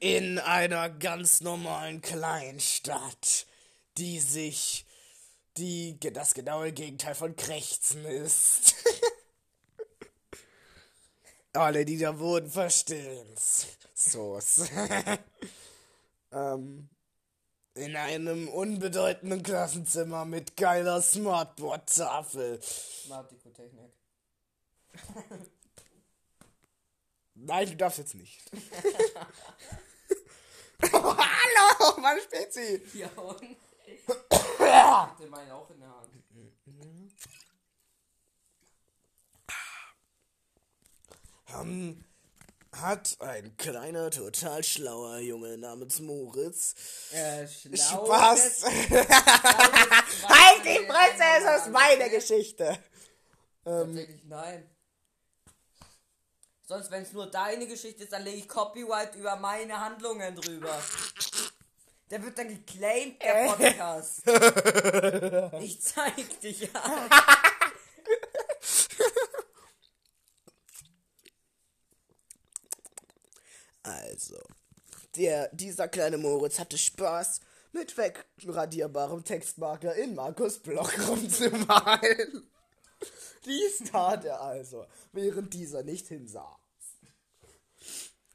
In 0.00 0.38
einer 0.38 0.88
ganz 0.88 1.42
normalen 1.42 2.00
Kleinstadt, 2.00 3.46
die 3.98 4.20
sich. 4.20 4.86
die 5.58 5.98
das 6.00 6.34
genaue 6.34 6.72
Gegenteil 6.72 7.14
von 7.14 7.36
Krächzen 7.36 8.04
ist. 8.06 8.74
Alle, 11.52 11.84
die 11.84 11.98
da 11.98 12.18
wohnen, 12.18 12.50
verstehen's. 12.50 13.66
So. 13.94 14.40
ähm, 16.32 16.88
in 17.74 17.96
einem 17.96 18.48
unbedeutenden 18.48 19.42
Klassenzimmer 19.42 20.24
mit 20.24 20.56
geiler 20.56 21.02
Smartboard-Tafel. 21.02 22.60
Smartdikotechnik. 22.62 23.92
Nein, 27.34 27.68
du 27.68 27.76
darfst 27.76 27.98
jetzt 27.98 28.14
nicht. 28.14 28.40
oh, 30.92 31.16
hallo, 31.16 31.96
wann 32.00 32.18
spielt 32.20 32.52
sie? 32.52 32.80
Ja, 32.98 33.08
und? 33.16 33.42
ich 33.86 34.06
hatte 34.60 35.26
meinen 35.26 35.50
auch 35.50 35.68
in 35.70 35.80
der 35.80 35.88
Hand. 35.88 36.10
Ähm, 41.60 42.04
hat 42.80 43.16
ein 43.20 43.56
kleiner, 43.56 44.10
total 44.10 44.64
schlauer 44.64 45.18
Junge 45.18 45.56
namens 45.58 46.00
Moritz 46.00 46.74
Äh, 47.12 47.46
schlau. 47.46 48.06
Spaß. 48.06 48.64
halt 48.64 50.64
die 50.64 50.86
Fresse, 50.86 51.22
es 51.38 51.44
ist 51.62 51.68
meine 51.70 52.10
Geschichte. 52.10 52.76
Tatsächlich 53.64 54.24
nein. 54.24 54.68
Sonst, 56.66 56.90
wenn 56.90 57.02
es 57.02 57.12
nur 57.12 57.30
deine 57.30 57.66
Geschichte 57.66 58.04
ist, 58.04 58.12
dann 58.12 58.22
lege 58.24 58.38
ich 58.38 58.48
Copyright 58.48 59.14
über 59.16 59.36
meine 59.36 59.78
Handlungen 59.78 60.34
drüber. 60.34 60.82
Der 62.10 62.22
wird 62.22 62.38
dann 62.38 62.48
geclaimed, 62.48 63.20
der 63.22 63.44
Podcast. 63.46 64.22
ich 65.60 65.80
zeig 65.82 66.40
dich 66.40 66.60
ja. 66.60 66.68
Also, 73.84 74.40
der, 75.14 75.48
dieser 75.54 75.88
kleine 75.88 76.18
Moritz 76.18 76.58
hatte 76.58 76.76
Spaß, 76.76 77.40
mit 77.72 77.96
wegradierbarem 77.96 79.24
Textmarker 79.24 79.94
in 79.94 80.14
Markus 80.14 80.58
Block 80.58 80.92
rumzumalen. 81.08 82.50
Dies 83.44 83.90
tat 83.90 84.24
er 84.24 84.40
also, 84.40 84.86
während 85.12 85.52
dieser 85.54 85.82
nicht 85.82 86.08
hinsah. 86.08 86.58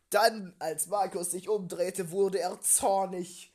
Dann, 0.09 0.55
als 0.59 0.87
Markus 0.87 1.31
sich 1.31 1.49
umdrehte, 1.49 2.11
wurde 2.11 2.39
er 2.39 2.61
zornig 2.61 3.51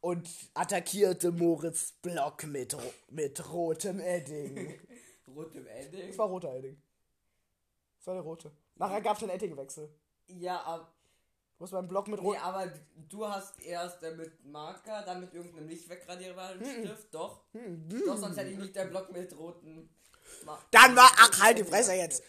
und 0.00 0.28
attackierte 0.54 1.32
Moritz 1.32 1.92
Block 2.02 2.44
mit, 2.44 2.74
ro 2.74 2.92
mit 3.10 3.52
rotem 3.52 4.00
Edding. 4.00 4.78
Rot 5.34 5.54
im 5.54 5.66
Ending. 5.66 6.08
Das 6.08 6.18
war 6.18 6.28
roter 6.28 6.54
Edding. 6.54 6.80
Das 7.98 8.06
war 8.06 8.14
der 8.14 8.22
rote. 8.22 8.52
Nachher 8.76 9.00
gab 9.00 9.16
es 9.16 9.22
einen 9.24 9.32
Eddingwechsel. 9.32 9.92
Ja, 10.28 10.62
aber, 10.62 10.95
Du 11.58 11.64
hast 11.64 11.70
beim 11.70 11.88
Block 11.88 12.06
mit 12.08 12.20
nee, 12.20 12.26
rot. 12.26 12.36
aber 12.42 12.70
du 13.08 13.26
hast 13.26 13.58
erst 13.62 14.02
äh, 14.02 14.14
mit 14.14 14.44
Marker, 14.44 15.02
dann 15.06 15.20
mit 15.20 15.32
irgendeinem 15.32 15.66
nicht 15.66 15.88
wegradierbaren 15.88 16.60
Stift. 16.64 17.14
Doch. 17.14 17.40
Doch, 18.06 18.16
sonst 18.18 18.36
hätte 18.36 18.50
ich 18.50 18.58
nicht 18.58 18.76
deinen 18.76 18.90
Block 18.90 19.10
mit 19.10 19.36
roten. 19.38 19.88
Ma 20.44 20.58
Dann 20.70 20.94
war- 20.96 21.10
ach, 21.16 21.40
halt 21.42 21.58
die 21.58 21.64
Fresse 21.64 21.94
jetzt. 21.94 22.22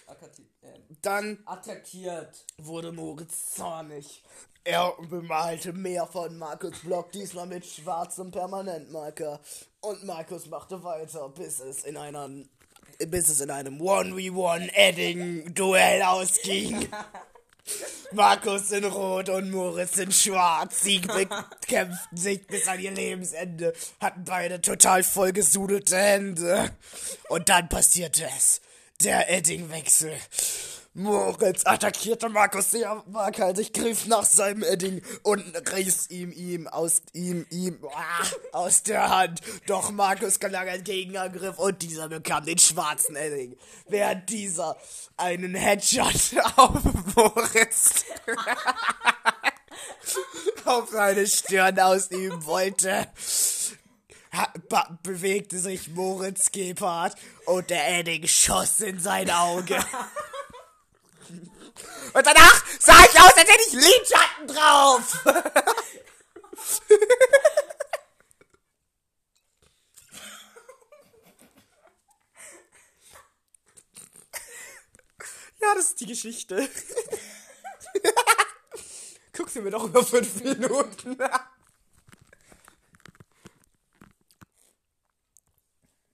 Dann 1.01 1.39
attackiert. 1.46 2.46
wurde 2.57 2.91
Moritz 2.93 3.55
zornig. 3.55 4.24
Er 4.63 4.93
bemalte 5.10 5.74
mehr 5.74 6.05
von 6.07 6.38
Markus 6.38 6.79
Block, 6.79 7.12
diesmal 7.12 7.48
mit 7.48 7.65
schwarzem 7.65 8.31
Permanentmarker. 8.31 9.39
Und 9.81 10.03
Markus 10.05 10.46
machte 10.48 10.81
weiter, 10.84 11.29
bis 11.29 11.60
es 11.60 11.84
in 11.84 11.98
einer 11.98 12.29
bis 13.00 13.29
es 13.29 13.41
in 13.41 13.51
einem 13.51 13.79
1v1 13.81 14.72
Edding-Duell 14.74 16.01
ausging. 16.03 16.88
Markus 18.12 18.71
in 18.71 18.86
Rot 18.86 19.29
und 19.29 19.51
Moritz 19.51 19.97
in 19.97 20.12
Schwarz. 20.12 20.81
Sie 20.81 21.00
bekämpften 21.00 22.17
sich 22.17 22.45
bis 22.47 22.67
an 22.67 22.79
ihr 22.79 22.91
Lebensende, 22.91 23.74
hatten 24.00 24.24
beide 24.24 24.62
total 24.62 25.03
vollgesudelte 25.03 25.97
Hände. 25.97 26.71
Und 27.29 27.50
dann 27.50 27.69
passierte 27.69 28.27
es. 28.38 28.62
Der 29.03 29.29
Edding-Wechsel. 29.29 30.13
Moritz 30.98 31.63
attackierte 31.63 32.27
Markus 32.27 32.72
sehr 32.72 33.04
waghalsig, 33.06 33.72
griff 33.72 34.08
nach 34.08 34.24
seinem 34.24 34.63
Edding 34.63 35.04
und 35.22 35.44
riss 35.72 36.10
ihm 36.10 36.32
ihm 36.32 36.68
aus 36.68 37.04
ihm 37.13 37.46
ihm 37.51 37.77
ah, 37.94 38.25
aus 38.51 38.82
der 38.82 39.08
Hand. 39.08 39.42
Doch 39.68 39.92
Markus 39.92 40.39
gelang 40.39 40.68
ein 40.68 40.84
Gegenangriff 40.84 41.60
und 41.60 41.84
dieser 41.84 42.10
bekam 42.10 42.46
den 42.46 42.58
schwarzen 42.58 43.16
Edding, 43.16 43.56
während 43.88 44.27
dieser 44.30 44.75
einen 45.18 45.54
Headshot 45.54 46.34
auf 46.56 46.82
Moritz 47.16 48.04
auf 50.66 50.89
seine 50.89 51.27
Stirn 51.27 51.80
ausüben 51.80 52.44
wollte. 52.48 53.08
Ha- 54.34 54.51
ba- 54.68 54.98
bewegte 55.04 55.60
sich 55.60 55.89
Moritz 55.89 56.51
Gebhardt 56.51 57.16
und 57.46 57.70
der 57.70 58.00
Edding 58.00 58.27
schoss 58.27 58.80
in 58.80 59.00
sein 59.00 59.30
Auge. 59.30 59.77
Und 62.13 62.25
danach 62.25 62.63
sah 62.79 63.03
ich 63.05 63.19
aus, 63.19 63.34
als 63.36 63.50
hätte 63.50 63.63
ich 63.67 63.74
Lidschatten 63.74 64.48
drauf. 64.48 65.25
ja, 75.62 75.75
das 75.75 75.89
ist 75.89 76.00
die 76.00 76.07
Geschichte. 76.07 76.67
Guck 79.34 79.50
sie 79.50 79.60
mir 79.62 79.72
doch 79.72 79.84
über 79.84 80.03
fünf 80.03 80.41
Minuten. 80.43 81.17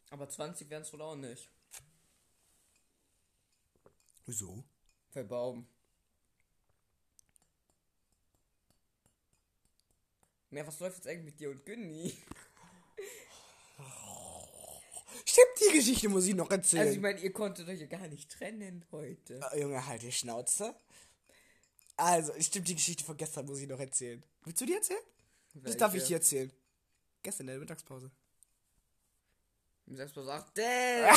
Aber 0.10 0.30
20 0.30 0.70
wären 0.70 0.84
es 0.84 0.94
wohl 0.94 1.02
auch 1.02 1.16
nicht. 1.16 1.50
Wieso? 4.26 4.64
Verbaum. 5.14 5.68
Ja, 10.52 10.68
was 10.68 10.80
läuft 10.80 10.98
jetzt 10.98 11.08
eigentlich 11.08 11.26
mit 11.26 11.40
dir 11.40 11.50
und 11.50 11.66
Günni? 11.66 12.14
Stimmt, 15.26 15.48
die 15.62 15.78
Geschichte 15.78 16.10
muss 16.10 16.28
ich 16.28 16.36
noch 16.36 16.52
erzählen. 16.52 16.84
Also 16.84 16.94
ich 16.96 17.02
meine, 17.02 17.20
ihr 17.20 17.34
konntet 17.34 17.68
euch 17.68 17.80
ja 17.80 17.88
gar 17.88 18.08
nicht 18.08 18.32
trennen 18.32 18.86
heute. 18.92 19.40
Äh, 19.52 19.62
Junge, 19.62 19.86
halt 19.88 20.04
die 20.04 20.12
Schnauze. 20.12 20.76
Also, 21.96 22.34
stimmt, 22.40 22.68
die 22.68 22.76
Geschichte 22.76 23.04
von 23.04 23.18
gestern 23.18 23.46
muss 23.46 23.60
ich 23.60 23.68
noch 23.68 23.80
erzählen. 23.80 24.24
Willst 24.44 24.62
du 24.62 24.66
die 24.66 24.74
erzählen? 24.74 25.02
Das 25.56 25.78
darf 25.78 25.94
ich 25.94 26.02
Welche? 26.02 26.08
dir 26.08 26.16
erzählen. 26.18 26.52
Gestern 27.22 27.48
in 27.48 27.54
der 27.54 27.60
Mittagspause. 27.60 28.12
Du 29.86 29.96
sagt, 30.24 30.58
das, 30.58 30.64
ja. 30.64 31.14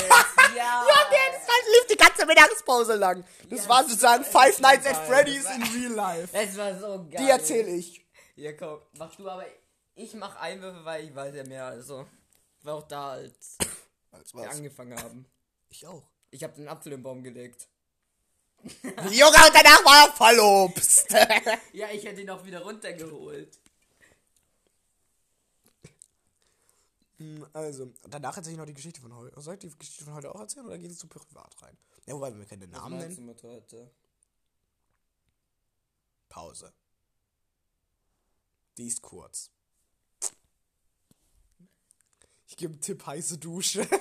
Ja, 0.57 0.85
nee, 1.11 1.17
das 1.33 1.49
war, 1.49 1.55
lief 1.73 1.87
die 1.91 1.97
ganze 1.97 2.27
Mittagspause 2.27 2.95
lang. 2.97 3.25
Das 3.49 3.63
Ja, 3.63 3.69
war 3.69 3.83
das 3.83 3.91
sozusagen 3.93 4.23
ist 4.23 4.33
Five 4.33 4.57
so 4.57 4.63
Nights 4.63 4.87
at 4.87 4.93
geil. 4.95 5.07
Freddy's 5.07 5.45
Das 5.45 5.55
in 5.57 5.63
real 5.63 5.93
life. 5.93 6.29
Es 6.37 6.57
war 6.57 6.79
so 6.79 7.07
geil. 7.11 7.25
Die 7.25 7.31
erzähle 7.31 7.71
ich. 7.71 8.05
Ja, 8.35 8.53
komm, 8.53 8.81
mach 8.99 9.15
du, 9.15 9.29
aber 9.29 9.47
ich 9.95 10.13
mach 10.15 10.37
Einwürfe, 10.37 10.85
weil 10.85 11.05
ich 11.05 11.15
weiß 11.15 11.35
ja 11.35 11.45
mehr, 11.45 11.65
also. 11.67 12.07
War 12.63 12.75
auch 12.75 12.89
da, 12.89 13.11
als 13.13 13.57
Als 14.11 14.35
wir 14.35 14.43
was? 14.43 14.57
angefangen 14.57 15.01
haben. 15.01 15.27
Ich 15.71 15.87
auch. 15.87 16.03
Ich 16.31 16.43
habe 16.43 16.55
den 16.55 16.69
Apfel 16.69 16.93
im 16.93 17.03
Baum 17.03 17.23
gelegt. 17.23 17.69
Junge, 18.63 19.37
und 19.47 19.55
danach 19.55 19.85
war 19.85 20.07
er 20.09 20.13
verlobst. 20.13 21.15
Ja, 21.73 21.89
ich 21.93 22.05
hätte 22.05 22.21
ihn 22.23 22.31
auch 22.31 22.45
wieder 22.45 22.63
runtergeholt. 22.63 23.59
Also, 27.53 27.93
danach 28.11 28.37
erzähle 28.37 28.53
ich 28.53 28.59
noch 28.59 28.67
die 28.67 28.75
Geschichte 28.75 29.01
von 29.01 29.15
heute. 29.15 29.41
Soll 29.41 29.55
ich 29.55 29.61
die 29.61 29.71
Geschichte 29.71 30.05
von 30.05 30.15
heute 30.15 30.35
auch 30.35 30.41
erzählen 30.41 30.67
oder 30.67 30.79
geht 30.79 30.91
es 30.91 30.99
zu 30.99 31.09
privat 31.09 31.63
rein? 31.63 31.77
Ja, 32.05 32.15
wobei 32.15 32.37
wir 32.37 32.45
keine 32.45 32.71
Was 32.71 32.81
Namen 32.81 32.99
meinst 32.99 33.19
nennen. 33.19 33.27
du 33.27 33.33
mit 33.33 33.43
heute? 33.43 33.91
Pause. 36.29 36.73
Die 38.77 38.87
ist 38.87 39.01
kurz. 39.01 39.51
Ich 42.49 42.57
gebe 42.57 42.75
einen 42.75 42.83
Tipp, 42.83 43.07
heiße 43.07 43.39
Dusche. 43.39 43.89
Nein. 43.89 44.01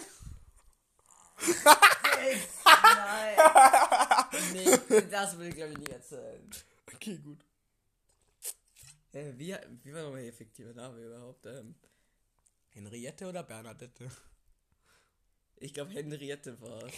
nee, 4.54 5.02
das 5.10 5.38
will 5.38 5.48
ich 5.48 5.56
glaube 5.56 5.72
ich 5.72 5.78
nicht 5.78 5.92
erzählen. 5.92 6.50
Okay, 6.94 7.18
gut. 7.18 7.40
Äh, 9.14 9.34
wie, 9.38 9.56
wie 9.84 9.94
war 9.94 10.04
nochmal 10.04 10.22
der 10.22 10.30
effektive 10.30 10.74
Name 10.74 11.02
überhaupt? 11.02 11.46
Ähm, 11.46 11.76
Henriette 12.76 13.28
oder 13.28 13.42
Bernadette? 13.44 14.12
Ich 15.56 15.74
glaube, 15.74 15.92
Henriette 15.92 16.60
war 16.62 16.84
es. 16.84 16.94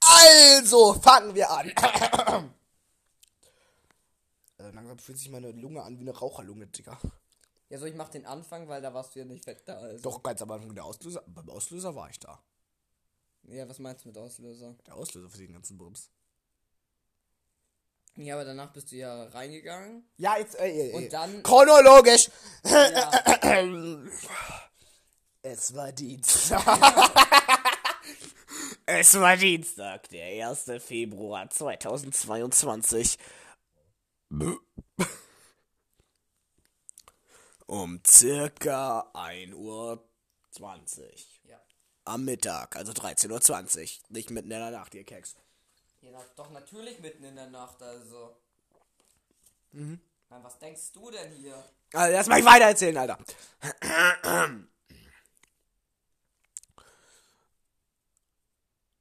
Also, 0.00 0.94
fangen 0.94 1.34
wir 1.34 1.48
an. 1.50 1.68
äh, 4.58 4.70
langsam 4.70 4.98
fühlt 4.98 5.18
sich 5.18 5.30
meine 5.30 5.52
Lunge 5.52 5.82
an 5.82 5.96
wie 5.98 6.02
eine 6.02 6.16
Raucherlunge, 6.16 6.66
Digga. 6.66 6.98
Ja, 7.68 7.78
so 7.78 7.86
ich 7.86 7.94
mach 7.94 8.08
den 8.08 8.26
Anfang, 8.26 8.66
weil 8.68 8.82
da 8.82 8.92
warst 8.92 9.14
du 9.14 9.20
ja 9.20 9.24
nicht 9.24 9.44
fett 9.44 9.62
da. 9.68 9.78
Also. 9.78 10.02
Doch, 10.02 10.22
ganz 10.22 10.42
am 10.42 10.50
Anfang 10.50 10.74
der 10.74 10.84
Auslöser. 10.84 11.22
Beim 11.28 11.48
Auslöser 11.48 11.94
war 11.94 12.10
ich 12.10 12.18
da. 12.18 12.42
Ja, 13.44 13.68
was 13.68 13.78
meinst 13.78 14.04
du 14.04 14.08
mit 14.08 14.18
Auslöser? 14.18 14.74
Der 14.86 14.96
Auslöser 14.96 15.30
für 15.30 15.38
den 15.38 15.52
ganzen 15.52 15.78
Bums. 15.78 16.10
Ja, 18.16 18.34
aber 18.34 18.44
danach 18.44 18.72
bist 18.72 18.90
du 18.92 18.96
ja 18.96 19.24
reingegangen. 19.24 20.08
Ja, 20.16 20.36
jetzt, 20.38 20.58
äh, 20.58 20.88
äh, 20.90 20.92
Und 20.94 21.12
dann- 21.12 21.42
Chronologisch. 21.42 22.30
Ja. 22.64 23.10
Es 25.42 25.72
war 25.76 25.92
Dienstag. 25.92 26.60
es 28.86 29.14
war 29.14 29.36
Dienstag, 29.36 30.08
der 30.08 30.48
1. 30.48 30.64
Februar 30.84 31.48
2022. 31.48 33.16
Um 37.66 38.00
circa 38.06 39.08
1.20 39.14 39.54
Uhr. 39.54 40.04
ja. 41.44 41.60
Am 42.04 42.24
Mittag, 42.24 42.74
also 42.76 42.92
13.20 42.92 43.82
Uhr. 43.82 43.88
Nicht 44.08 44.30
mitten 44.30 44.50
in 44.50 44.58
der 44.58 44.70
Nacht, 44.70 44.94
ihr 44.94 45.04
Keks. 45.04 45.36
Ja, 46.12 46.24
doch 46.36 46.50
natürlich 46.50 47.00
mitten 47.00 47.24
in 47.24 47.36
der 47.36 47.48
Nacht, 47.48 47.82
also. 47.82 48.36
Mhm. 49.72 50.00
Mann, 50.28 50.42
was 50.42 50.58
denkst 50.58 50.92
du 50.92 51.10
denn 51.10 51.30
hier? 51.32 51.62
Also, 51.92 52.16
lass 52.16 52.26
mal 52.26 52.44
weiter 52.44 52.66
erzählen, 52.66 52.96
Alter. 52.96 53.18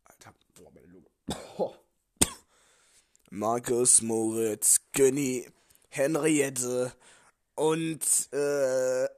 Alter, 0.03 0.33
boah, 0.53 0.71
meine 0.71 0.87
Lunge. 0.87 1.07
Markus, 3.31 4.01
Moritz, 4.01 4.79
Günni, 4.93 5.49
Henriette 5.89 6.93
und, 7.55 8.01
äh, 8.31 9.05
äh, 9.05 9.09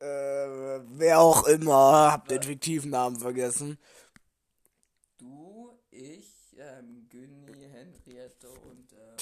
wer 0.00 1.20
auch 1.20 1.46
immer, 1.46 2.12
hab 2.12 2.28
den 2.28 2.42
fiktiven 2.42 2.90
Namen 2.90 3.18
vergessen. 3.18 3.78
Du, 5.18 5.78
ich, 5.90 6.56
ähm, 6.56 7.06
Günni, 7.10 7.68
Henriette 7.68 8.48
und, 8.48 8.92
ähm, 8.92 9.16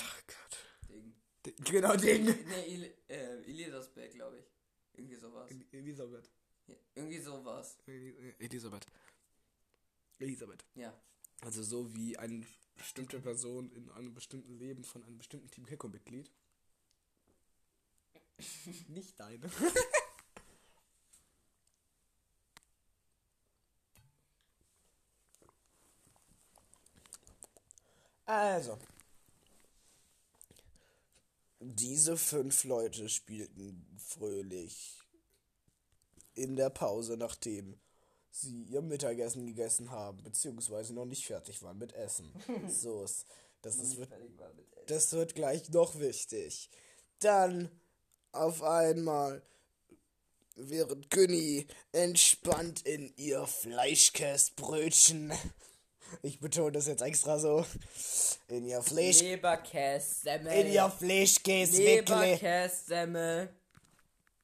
Ding. 0.88 1.14
Genau, 1.65 1.97
Ding. 1.97 2.25
Ne, 2.25 2.67
Il 2.67 2.85
äh, 3.09 3.43
Elisabeth, 3.45 4.13
glaube 4.15 4.39
ich. 4.39 4.45
Irgendwie 4.93 5.17
sowas. 5.17 5.51
Elisabeth. 5.73 6.31
Ja, 6.67 6.75
irgendwie 6.95 7.19
sowas. 7.19 7.79
Elisabeth. 8.39 8.87
Elisabeth. 10.19 10.65
Ja. 10.75 10.93
Also 11.43 11.63
so 11.63 11.95
wie 11.95 12.17
eine 12.17 12.47
bestimmte 12.77 13.21
Person 13.21 13.71
in 13.73 13.91
einem 13.91 14.15
bestimmten 14.15 14.59
Leben 14.59 14.85
von 14.85 15.05
einem 15.05 15.19
bestimmten 15.19 15.51
Team 15.51 15.67
Keko-Mitglied. 15.67 16.31
Nicht 18.89 19.19
deine. 19.19 19.51
also. 28.27 28.79
Diese 31.75 32.16
fünf 32.16 32.62
Leute 32.62 33.08
spielten 33.08 33.85
fröhlich 33.98 35.00
in 36.35 36.55
der 36.55 36.70
Pause, 36.70 37.16
nachdem 37.16 37.81
sie 38.31 38.62
ihr 38.64 38.83
Mittagessen 38.83 39.46
gegessen 39.46 39.90
haben, 39.90 40.22
beziehungsweise 40.22 40.94
noch 40.94 41.07
nicht 41.07 41.26
fertig 41.26 41.61
waren 41.62 41.79
mit 41.79 41.92
Essen. 41.94 42.33
so 42.68 43.02
ist. 43.02 43.26
Das, 43.62 43.76
ist, 43.79 43.96
wird, 43.96 44.11
das 44.87 45.12
wird 45.12 45.35
gleich 45.35 45.68
noch 45.70 45.98
wichtig. 45.98 46.70
Dann 47.18 47.68
auf 48.31 48.62
einmal, 48.62 49.42
während 50.55 51.11
Günni 51.11 51.66
entspannt 51.90 52.87
in 52.87 53.12
ihr 53.16 53.44
Fleischkäsebrötchen, 53.44 55.33
ich 56.23 56.40
betone 56.40 56.73
das 56.73 56.87
jetzt 56.87 57.03
extra 57.03 57.38
so, 57.38 57.64
in 58.49 58.64
ihr 58.64 58.83
Fleisch, 58.83 59.21
Leberkässemmel. 59.21 60.53
in 60.53 60.73
ihr 60.73 60.90
Fleischkäsewickle, 60.90 62.21
Leberkässemmel. 62.21 63.49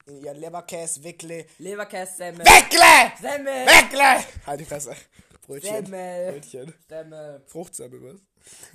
in 0.07 0.25
ihr 0.25 0.35
Leberkäsewickle, 0.35 1.47
Leberkässemmel. 1.59 2.45
Wickle! 2.45 3.13
Semmel. 3.21 3.67
Wickle! 3.67 4.25
Halt 4.47 4.61
die 4.61 4.65
Fresse. 4.65 4.95
Brötchen. 5.47 5.85
Semmel. 5.87 6.33
Brötchen. 6.33 6.75
Semmel. 6.89 7.43
Fruchtsemmel, 7.47 8.03
was? 8.03 8.21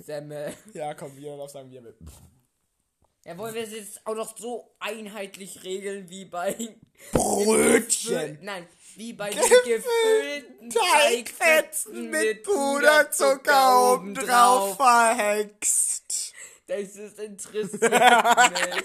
Semmel. 0.06 0.54
Ja, 0.74 0.94
komm, 0.94 1.16
wir 1.16 1.36
darf 1.36 1.50
sagen, 1.50 1.70
wir 1.70 1.82
will. 1.82 1.94
Ja, 3.28 3.36
wollen 3.36 3.54
wir 3.54 3.64
es 3.64 3.72
jetzt 3.72 4.06
auch 4.06 4.14
noch 4.14 4.38
so 4.38 4.74
einheitlich 4.78 5.62
regeln 5.62 6.08
wie 6.08 6.24
bei 6.24 6.56
Brötchen! 7.12 8.38
Nein, 8.42 8.66
wie 8.96 9.12
bei 9.12 9.28
den 9.28 9.38
Gefüllten 9.38 10.70
Teigfetzen 10.70 12.08
mit 12.08 12.42
Puderzucker 12.44 13.92
obendrauf 13.92 14.76
verhext. 14.76 16.32
Das 16.68 16.96
ist 16.96 17.18
interessiert 17.18 17.82
mich. 17.82 18.84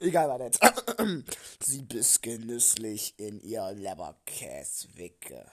Egal, 0.00 0.28
warte 0.30 0.44
jetzt. 0.44 0.60
Sie 1.60 1.82
biss 1.82 2.18
genüsslich 2.22 3.12
in 3.18 3.42
ihr 3.42 3.72
Leberkäswicke. 3.72 5.52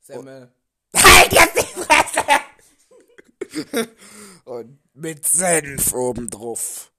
Semmel. 0.00 0.50
Halt 0.96 1.32
jetzt 1.34 1.56
die 1.58 1.82
Fresse! 1.82 2.43
Und 4.44 4.78
mit 4.94 5.26
Senf 5.26 5.92
obendrauf. 5.92 6.92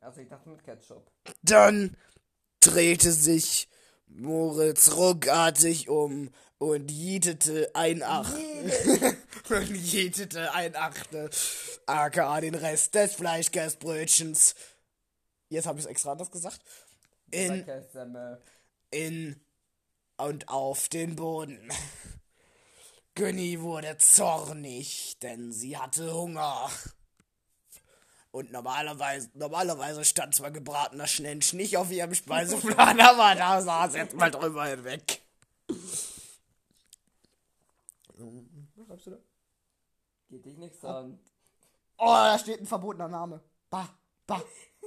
Also 0.00 0.20
ich 0.20 0.28
dachte 0.28 0.48
mit 0.48 0.62
Ketchup. 0.62 1.10
Dann 1.42 1.96
drehte 2.60 3.12
sich 3.12 3.68
Moritz 4.06 4.92
ruckartig 4.92 5.88
um 5.88 6.30
und 6.58 6.90
jietete 6.90 7.70
ein 7.74 8.02
Achtel. 8.02 9.16
und 9.50 9.74
jietete 9.74 10.54
ein 10.54 10.76
Achtel. 10.76 11.30
aka 11.86 12.40
den 12.40 12.54
Rest 12.54 12.94
des 12.94 13.14
Fleischkäsebrötchens. 13.14 14.54
Jetzt 15.48 15.66
habe 15.66 15.78
ich 15.78 15.84
es 15.84 15.90
extra 15.90 16.12
anders 16.12 16.30
gesagt. 16.30 16.60
In, 17.30 17.64
in 18.90 19.40
und 20.16 20.48
auf 20.48 20.88
den 20.88 21.16
Boden. 21.16 21.70
Günni 23.16 23.62
wurde 23.62 23.96
zornig, 23.96 25.18
denn 25.22 25.50
sie 25.50 25.78
hatte 25.78 26.12
Hunger. 26.12 26.68
Und 28.30 28.52
normalerweise, 28.52 29.30
normalerweise 29.32 30.04
stand 30.04 30.34
zwar 30.34 30.50
gebratener 30.50 31.06
Schnensch 31.06 31.54
nicht 31.54 31.78
auf 31.78 31.90
ihrem 31.90 32.14
Speiseplan, 32.14 33.00
aber 33.00 33.34
da 33.34 33.62
saß 33.62 33.94
jetzt 33.94 34.14
mal 34.14 34.30
drüber 34.30 34.66
hinweg. 34.66 35.22
Was 38.74 38.86
schreibst 38.86 39.06
du 39.06 39.10
da? 39.12 39.18
Geht 40.28 40.44
dich 40.44 40.58
nichts 40.58 40.84
an. 40.84 41.18
Oh, 41.96 42.04
da 42.12 42.38
steht 42.38 42.60
ein 42.60 42.66
verbotener 42.66 43.08
Name. 43.08 43.42
Ba, 43.70 43.88
ba, 44.26 44.42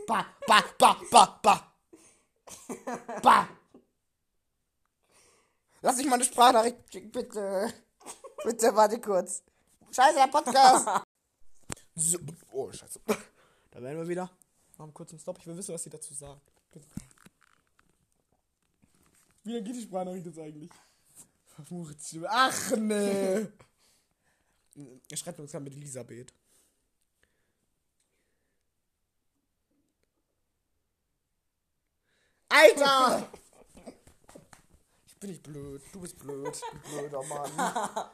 ba, 0.05 0.27
ba, 0.45 0.63
ba, 0.77 0.97
ba, 1.09 1.39
ba. 1.41 1.73
Ba. 3.23 3.49
Lass 5.81 5.97
mich 5.97 6.05
mal 6.05 6.15
eine 6.15 6.25
Sprachnachricht 6.25 6.77
schicken, 6.91 7.11
bitte. 7.11 7.73
Bitte, 8.43 8.75
warte 8.75 8.99
kurz. 8.99 9.43
Scheiße, 9.91 10.15
der 10.15 10.27
Podcast. 10.27 10.87
So, 11.95 12.17
oh, 12.53 12.71
scheiße. 12.71 13.01
Da 13.71 13.81
werden 13.81 13.97
wir 13.97 14.07
wieder. 14.07 14.31
Noch 14.77 14.85
einen 14.85 14.93
kurzen 14.93 15.19
Stopp. 15.19 15.37
Ich 15.39 15.47
will 15.47 15.57
wissen, 15.57 15.73
was 15.73 15.83
sie 15.83 15.89
dazu 15.89 16.13
sagen. 16.13 16.39
Wie 19.43 19.51
lange 19.51 19.63
geht 19.63 19.75
die 19.75 19.81
Sprachnachricht 19.81 20.27
jetzt 20.27 20.39
eigentlich? 20.39 20.71
Ach, 22.29 22.71
ne. 22.77 23.51
Er 25.09 25.17
schreibt 25.17 25.41
uns 25.41 25.51
gerade 25.51 25.65
mit 25.65 25.73
Elisabeth. 25.73 26.33
Alter! 32.47 33.29
Ich 35.19 35.21
bin 35.21 35.31
nicht 35.31 35.43
blöd. 35.43 35.81
Du 35.91 35.99
bist 35.99 36.17
blöd. 36.17 36.61
Du 36.71 36.89
blöder 36.97 37.21
Mann. 37.23 37.51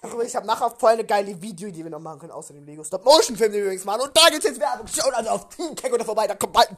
Ach, 0.00 0.18
ich 0.24 0.34
habe 0.34 0.46
nachher 0.46 0.70
voll 0.70 0.92
eine 0.92 1.04
geile 1.04 1.38
Video, 1.38 1.70
die 1.70 1.84
wir 1.84 1.90
noch 1.90 2.00
machen 2.00 2.20
können, 2.20 2.32
außer 2.32 2.54
dem 2.54 2.64
Lego 2.64 2.82
Stop 2.82 3.04
Motion 3.04 3.36
Film, 3.36 3.52
den 3.52 3.58
wir 3.58 3.64
übrigens 3.64 3.84
machen. 3.84 4.00
Und 4.00 4.16
da 4.16 4.30
gibt's 4.30 4.46
jetzt 4.46 4.58
Werbung. 4.58 4.86
Schaut 4.86 5.12
also 5.12 5.28
auf 5.28 5.50
Team 5.50 5.74
Kek 5.74 5.92
oder 5.92 6.06
vorbei, 6.06 6.26
da 6.26 6.34
kommt 6.34 6.54
bald 6.54 6.70
ein 6.70 6.76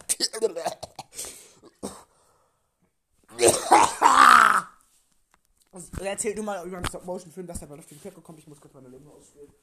Also, 5.71 5.90
Erzähl 6.03 6.35
du 6.35 6.43
mal 6.43 6.66
über 6.66 6.79
einen 6.79 6.88
Stop 6.88 7.05
Motion 7.05 7.31
Film, 7.31 7.47
dass 7.47 7.61
der 7.61 7.66
bald 7.66 7.79
auf 7.79 7.87
Team 7.87 8.01
Kek 8.03 8.21
kommt. 8.25 8.40
Ich 8.40 8.49
muss 8.49 8.61
kurz 8.61 8.75
meine 8.75 8.88
Lunge 8.88 9.12
ausspielen. 9.12 9.55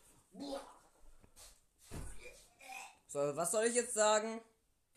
So, 3.10 3.36
was 3.36 3.52
soll 3.52 3.66
ich 3.66 3.76
jetzt 3.76 3.94
sagen? 3.94 4.40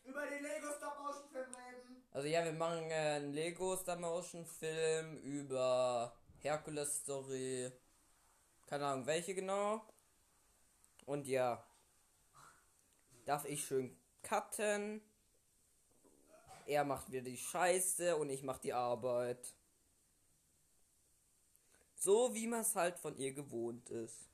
Über 0.04 0.24
den 0.26 0.44
Lego 0.44 0.68
Stop 0.78 0.96
Motion 1.02 1.28
Film 1.32 1.46
reden. 1.56 1.79
Also 2.12 2.28
ja, 2.28 2.44
wir 2.44 2.52
machen 2.52 2.90
äh, 2.90 2.94
einen 2.94 3.32
Lego 3.32 3.76
Star 3.76 3.96
Motion 3.96 4.44
Film 4.44 5.16
über 5.18 6.12
Herkules 6.40 6.98
Story. 6.98 7.70
Keine 8.66 8.86
Ahnung, 8.86 9.06
welche 9.06 9.34
genau. 9.34 9.82
Und 11.06 11.26
ja. 11.26 11.62
Darf 13.24 13.44
ich 13.46 13.64
schön 13.64 13.96
cutten. 14.22 15.00
Er 16.66 16.84
macht 16.84 17.10
wieder 17.12 17.22
die 17.22 17.36
Scheiße 17.36 18.16
und 18.16 18.30
ich 18.30 18.42
mach 18.42 18.58
die 18.58 18.72
Arbeit. 18.72 19.54
So 21.94 22.34
wie 22.34 22.48
man 22.48 22.62
es 22.62 22.74
halt 22.74 22.98
von 22.98 23.16
ihr 23.16 23.32
gewohnt 23.32 23.90
ist. 23.90 24.30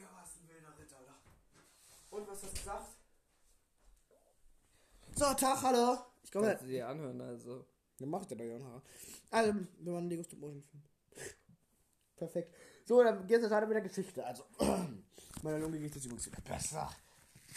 Digga, 0.00 0.08
was 0.14 0.36
ein 0.36 0.48
wilder 0.48 0.78
Ritter, 0.78 0.98
Alter. 0.98 1.14
Und 2.10 2.28
was 2.28 2.29
hast 2.42 2.52
du 2.52 2.58
gesagt? 2.58 2.96
So, 5.14 5.34
Tag, 5.34 5.62
hallo. 5.62 5.98
Ich 6.22 6.30
komme. 6.30 6.48
Kannst 6.48 6.64
du 6.64 6.68
dir 6.68 6.88
anhören, 6.88 7.20
also. 7.20 7.66
Dann 7.98 8.08
mach 8.08 8.22
ich 8.22 8.28
dir 8.28 8.36
doch 8.36 8.44
ja 8.44 8.58
noch. 8.58 8.82
Also, 9.30 9.54
wir 9.78 9.92
waren 9.92 10.08
Lego 10.08 10.22
Stop 10.22 10.38
Motion 10.38 10.62
Film. 10.62 10.82
Perfekt. 12.16 12.54
So, 12.86 13.02
dann 13.02 13.26
geht's 13.26 13.42
jetzt 13.42 13.50
weiter 13.50 13.66
mit 13.66 13.74
der 13.74 13.82
Geschichte. 13.82 14.24
Also, 14.24 14.44
meiner 15.42 15.58
Lunge 15.58 15.78
geht 15.78 15.94
es 15.94 16.04
übrigens 16.04 16.26
wieder 16.26 16.40
besser. 16.40 16.90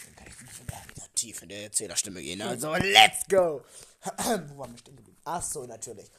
Dann 0.04 0.16
kann 0.16 0.26
ich 0.26 0.40
wieder, 0.40 0.94
wieder 0.94 1.14
tief 1.14 1.42
in 1.42 1.48
der 1.48 1.64
Erzählerstimme 1.64 2.20
gehen. 2.22 2.42
Also, 2.42 2.74
let's 2.74 3.26
go! 3.28 3.62
Wo 4.02 4.58
waren 4.58 4.72
wir 4.72 4.78
stehen 4.78 4.96
geblieben? 4.96 5.18
Ach 5.24 5.42
so, 5.42 5.64
natürlich. 5.64 6.10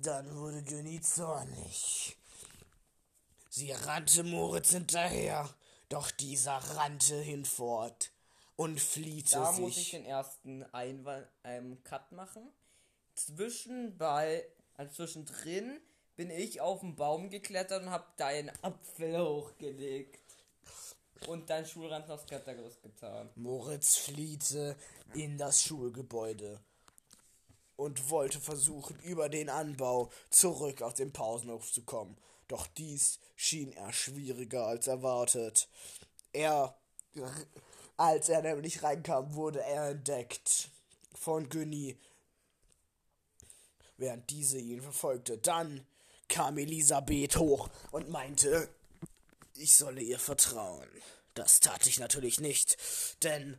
Dann 0.00 0.34
wurde 0.36 0.62
Günni 0.62 1.00
zornig. 1.00 2.16
Sie 3.50 3.72
rannte 3.72 4.24
Moritz 4.24 4.70
hinterher, 4.70 5.48
doch 5.92 6.10
dieser 6.10 6.56
rannte 6.56 7.16
hinfort 7.16 8.12
und 8.56 8.80
fliehte 8.80 9.36
Da 9.36 9.52
sich. 9.52 9.60
muss 9.60 9.76
ich 9.76 9.90
den 9.90 10.04
ersten 10.04 10.62
Einwand, 10.72 11.26
ähm, 11.44 11.82
Cut 11.84 12.12
machen. 12.12 12.48
Zwischen 13.14 13.96
bei, 13.98 14.46
also 14.74 14.94
zwischendrin 14.94 15.80
bin 16.16 16.30
ich 16.30 16.60
auf 16.60 16.80
den 16.80 16.96
Baum 16.96 17.30
geklettert 17.30 17.82
und 17.82 17.90
hab 17.90 18.16
deinen 18.16 18.50
Apfel 18.62 19.18
hochgelegt. 19.18 20.20
Und 21.28 21.48
dein 21.50 21.64
Schulrand 21.64 22.10
aufs 22.10 22.26
Klettergerüst 22.26 22.82
getan. 22.82 23.30
Moritz 23.36 23.96
fliehte 23.96 24.76
in 25.14 25.38
das 25.38 25.62
Schulgebäude 25.62 26.58
und 27.76 28.10
wollte 28.10 28.40
versuchen, 28.40 28.98
über 29.00 29.28
den 29.28 29.48
Anbau 29.48 30.10
zurück 30.30 30.82
auf 30.82 30.94
den 30.94 31.12
Pausenhof 31.12 31.70
zu 31.70 31.82
kommen. 31.82 32.16
Doch 32.52 32.66
dies 32.66 33.18
schien 33.34 33.72
er 33.72 33.94
schwieriger 33.94 34.66
als 34.66 34.86
erwartet. 34.86 35.70
Er, 36.34 36.76
als 37.96 38.28
er 38.28 38.42
nämlich 38.42 38.82
reinkam, 38.82 39.32
wurde 39.32 39.62
er 39.62 39.92
entdeckt 39.92 40.68
von 41.14 41.48
Günni, 41.48 41.96
während 43.96 44.28
diese 44.28 44.58
ihn 44.58 44.82
verfolgte. 44.82 45.38
Dann 45.38 45.86
kam 46.28 46.58
Elisabeth 46.58 47.38
hoch 47.38 47.70
und 47.90 48.10
meinte, 48.10 48.68
ich 49.54 49.74
solle 49.74 50.02
ihr 50.02 50.18
vertrauen. 50.18 50.90
Das 51.32 51.60
tat 51.60 51.86
ich 51.86 52.00
natürlich 52.00 52.38
nicht, 52.38 52.76
denn 53.22 53.58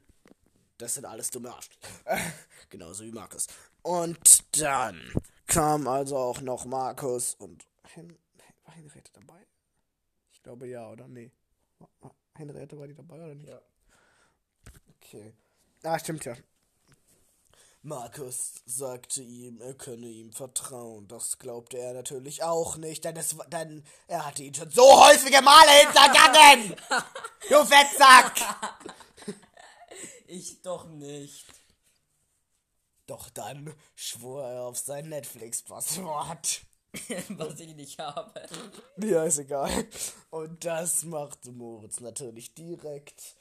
das 0.78 0.94
sind 0.94 1.06
alles 1.06 1.32
dumme 1.32 1.52
Arsch. 1.52 1.70
Genauso 2.70 3.04
wie 3.06 3.12
Markus. 3.12 3.48
Und 3.82 4.44
dann 4.62 5.02
kam 5.48 5.88
also 5.88 6.16
auch 6.16 6.42
noch 6.42 6.66
Markus 6.66 7.34
und 7.34 7.66
Henriette 8.74 9.12
dabei? 9.14 9.46
Ich 10.32 10.42
glaube 10.44 10.68
ja, 10.68 10.90
oder? 10.90 11.08
Nee. 11.08 11.32
Henriette 12.36 12.78
war 12.78 12.88
die 12.88 12.96
dabei 12.96 13.16
oder 13.16 13.36
nicht? 13.36 13.48
Ja. 13.50 13.62
Okay. 14.98 15.34
Ah, 15.84 16.00
stimmt 16.00 16.26
ja. 16.26 16.36
Markus 17.86 18.62
sagte 18.66 19.22
ihm, 19.22 19.60
er 19.60 19.74
könne 19.74 20.08
ihm 20.08 20.32
vertrauen. 20.32 21.06
Das 21.10 21.38
glaubte 21.38 21.78
er 21.78 21.94
natürlich 21.94 22.42
auch 22.42 22.78
nicht, 22.78 23.04
denn, 23.04 23.18
es, 23.18 23.38
war- 23.38 23.48
denn 23.48 23.84
er 24.08 24.26
hatte 24.26 24.42
ihn 24.44 24.54
schon 24.54 24.72
so 24.72 24.84
häufige 25.06 25.42
Male 25.42 25.72
hintergangen! 25.82 26.76
du 27.50 27.66
Fettsack! 27.66 28.36
Ich 30.28 30.62
doch 30.62 30.86
nicht. 30.86 31.46
Doch 33.06 33.30
dann 33.30 33.76
schwor 33.96 34.46
er 34.48 34.62
auf 34.64 34.78
sein 34.78 35.10
Netflix-Passwort. 35.10 36.62
Was 37.30 37.60
ich 37.60 37.76
nicht 37.76 38.00
habe. 38.00 38.48
Ja, 38.98 39.24
ist 39.24 39.40
egal. 39.40 39.72
Und 40.30 40.64
das 40.64 41.04
machte 41.04 41.52
Moritz 41.52 42.00
natürlich 42.00 42.54
direkt 42.54 43.36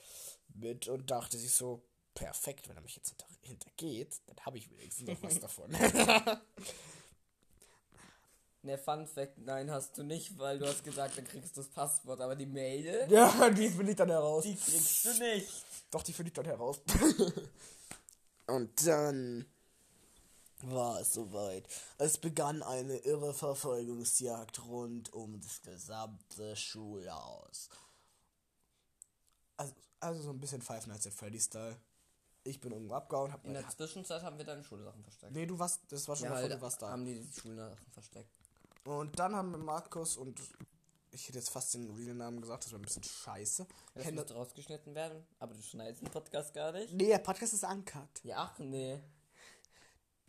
mit 0.54 0.88
und 0.88 1.10
dachte 1.10 1.38
sich 1.38 1.52
so, 1.52 1.82
perfekt, 2.14 2.68
wenn 2.68 2.76
er 2.76 2.82
mich 2.82 2.96
jetzt 2.96 3.10
hinter, 3.10 3.26
hintergeht, 3.42 4.20
dann 4.26 4.36
habe 4.44 4.58
ich 4.58 4.70
wenigstens 4.70 5.08
noch 5.08 5.22
was 5.22 5.40
davon. 5.40 5.70
Ne, 8.64 8.78
Fun 8.78 9.08
Fact, 9.08 9.38
nein, 9.38 9.72
hast 9.72 9.98
du 9.98 10.04
nicht, 10.04 10.38
weil 10.38 10.60
du 10.60 10.68
hast 10.68 10.84
gesagt, 10.84 11.18
dann 11.18 11.24
kriegst 11.24 11.56
du 11.56 11.62
das 11.62 11.68
Passwort, 11.68 12.20
aber 12.20 12.36
die 12.36 12.46
Mail, 12.46 13.08
ja, 13.10 13.50
die 13.50 13.68
finde 13.68 13.90
ich 13.90 13.96
dann 13.96 14.08
heraus. 14.08 14.44
die 14.44 14.54
kriegst 14.54 15.04
du 15.04 15.18
nicht. 15.18 15.48
Doch, 15.90 16.04
die 16.04 16.12
finde 16.12 16.28
ich 16.28 16.34
dann 16.34 16.44
heraus. 16.44 16.80
und 18.46 18.86
dann 18.86 19.46
war 20.62 21.00
es 21.00 21.12
soweit. 21.12 21.66
Es 21.98 22.18
begann 22.18 22.62
eine 22.62 22.96
irre 22.98 23.34
Verfolgungsjagd 23.34 24.64
rund 24.64 25.12
um 25.12 25.40
das 25.40 25.60
gesamte 25.62 26.56
Schulhaus. 26.56 27.68
Also, 29.56 29.74
also 30.00 30.22
so 30.22 30.30
ein 30.30 30.40
bisschen 30.40 30.62
Five 30.62 30.86
Nights 30.86 31.06
at 31.06 31.14
Freddy's 31.14 31.44
Style. 31.46 31.76
Ich 32.44 32.60
bin 32.60 32.72
irgendwo 32.72 32.94
abgehauen, 32.94 33.32
hab 33.32 33.44
In 33.44 33.54
der 33.54 33.68
Zwischenzeit 33.68 34.22
haben 34.22 34.36
wir 34.36 34.44
deine 34.44 34.64
Schulsachen 34.64 35.02
versteckt. 35.04 35.32
Nee, 35.32 35.46
du 35.46 35.58
warst, 35.58 35.80
das 35.88 36.08
war 36.08 36.16
schon 36.16 36.24
Ja, 36.24 36.30
bevor 36.30 36.42
halt, 36.48 36.52
du 36.52 36.60
warst 36.62 36.82
da. 36.82 36.90
haben 36.90 37.04
die 37.04 37.20
die 37.20 37.40
Schulsachen 37.40 37.86
versteckt. 37.92 38.30
Und 38.84 39.16
dann 39.18 39.36
haben 39.36 39.64
Markus 39.64 40.16
und 40.16 40.40
ich 41.12 41.28
hätte 41.28 41.38
jetzt 41.38 41.50
fast 41.50 41.74
den 41.74 41.88
Real-Namen 41.90 42.40
gesagt, 42.40 42.64
das 42.64 42.72
wäre 42.72 42.80
ein 42.80 42.84
bisschen 42.84 43.04
scheiße. 43.04 43.66
Das 43.94 44.04
Hen 44.04 44.14
müsste 44.16 44.34
rausgeschnitten 44.34 44.94
werden, 44.94 45.24
aber 45.38 45.54
du 45.54 45.62
schneidest 45.62 46.02
den 46.02 46.10
Podcast 46.10 46.52
gar 46.52 46.72
nicht. 46.72 46.92
nee, 46.92 47.06
der 47.06 47.18
Podcast 47.18 47.52
ist 47.54 47.64
uncut. 47.64 48.24
Ja, 48.24 48.38
ach 48.38 48.58
nee. 48.58 49.00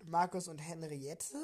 Markus 0.05 0.47
und 0.47 0.59
Henriette 0.59 1.37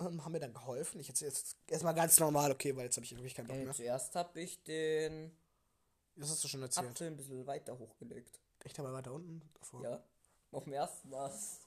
ähm, 0.00 0.24
haben 0.24 0.32
mir 0.32 0.40
dann 0.40 0.54
geholfen. 0.54 1.00
Ich 1.00 1.08
erzähle 1.08 1.30
jetzt 1.30 1.56
erstmal 1.66 1.94
ganz 1.94 2.18
normal, 2.20 2.50
okay, 2.52 2.76
weil 2.76 2.84
jetzt 2.84 2.96
habe 2.96 3.04
ich 3.04 3.12
wirklich 3.14 3.34
keinen 3.34 3.48
Bock 3.48 3.56
Äh, 3.56 3.64
mehr. 3.64 3.74
zuerst 3.74 4.14
habe 4.14 4.40
ich 4.40 4.62
den 4.64 5.32
Das 6.16 6.30
hast 6.30 6.42
du 6.44 6.48
schon 6.48 6.62
erzählt. 6.62 6.88
Apfel 6.90 7.08
ein 7.08 7.16
bisschen 7.16 7.46
weiter 7.46 7.78
hochgelegt. 7.78 8.40
Echt 8.64 8.78
aber 8.78 8.92
weiter 8.92 9.12
unten 9.12 9.42
davor. 9.54 9.82
Ja. 9.82 10.02
Auf 10.52 10.64
dem 10.64 10.72
ersten 10.72 11.12
Ast. 11.14 11.62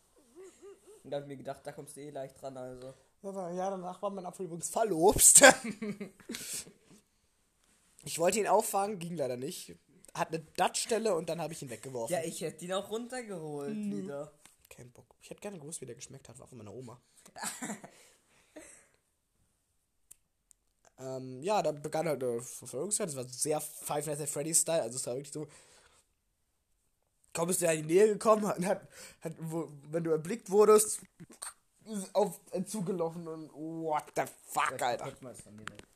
Und 1.03 1.11
da 1.11 1.17
habe 1.17 1.25
ich 1.25 1.29
mir 1.29 1.37
gedacht, 1.37 1.61
da 1.65 1.71
kommst 1.71 1.95
du 1.97 2.01
eh 2.01 2.09
leicht 2.09 2.41
dran, 2.41 2.57
also. 2.57 2.93
Aber 3.23 3.51
ja, 3.51 3.69
danach 3.69 4.01
war 4.01 4.09
mein 4.09 4.25
Apfel 4.25 4.45
übrigens 4.45 4.69
verlobst. 4.69 5.41
ich 8.03 8.19
wollte 8.19 8.39
ihn 8.39 8.47
auffangen, 8.47 8.99
ging 8.99 9.15
leider 9.15 9.37
nicht. 9.37 9.75
Hat 10.13 10.27
eine 10.29 10.39
Dutch-Stelle 10.39 11.15
und 11.15 11.29
dann 11.29 11.39
habe 11.39 11.53
ich 11.53 11.61
ihn 11.61 11.69
weggeworfen. 11.69 12.13
Ja, 12.13 12.21
ich 12.23 12.41
hätte 12.41 12.65
ihn 12.65 12.73
auch 12.73 12.89
runtergeholt 12.89 13.75
wieder. 13.75 14.31
Kein 14.69 14.91
Bock. 14.91 15.15
Ich 15.21 15.29
hätte 15.29 15.41
gerne 15.41 15.59
gewusst, 15.59 15.81
wie 15.81 15.85
der 15.85 15.95
geschmeckt 15.95 16.27
hat. 16.27 16.37
War 16.39 16.47
von 16.47 16.57
meiner 16.57 16.73
Oma. 16.73 16.99
ähm, 20.99 21.41
ja, 21.41 21.61
da 21.61 21.71
begann 21.71 22.07
halt 22.07 22.23
eine 22.23 22.41
Verfolgungsjagd. 22.41 23.11
Das 23.11 23.15
war 23.15 23.27
sehr 23.27 23.61
Five 23.61 24.05
Nights 24.05 24.21
at 24.21 24.29
Freddy's 24.29 24.61
Style. 24.61 24.81
Also 24.81 24.97
es 24.97 25.05
war 25.05 25.15
wirklich 25.15 25.31
so. 25.31 25.47
Kaum 27.33 27.47
bist 27.47 27.61
du 27.61 27.65
ja 27.65 27.71
in 27.71 27.87
die 27.87 27.93
Nähe 27.93 28.07
gekommen, 28.09 28.45
hat, 28.45 28.59
hat, 28.65 28.87
hat, 29.21 29.33
wo, 29.39 29.71
wenn 29.89 30.03
du 30.03 30.11
erblickt 30.11 30.49
wurdest, 30.49 30.99
auf 32.11 32.41
äh, 32.51 32.65
zugelaufen 32.65 33.25
und 33.27 33.53
what 33.53 34.03
the 34.15 34.23
fuck, 34.47 34.81
Alter. 34.81 35.13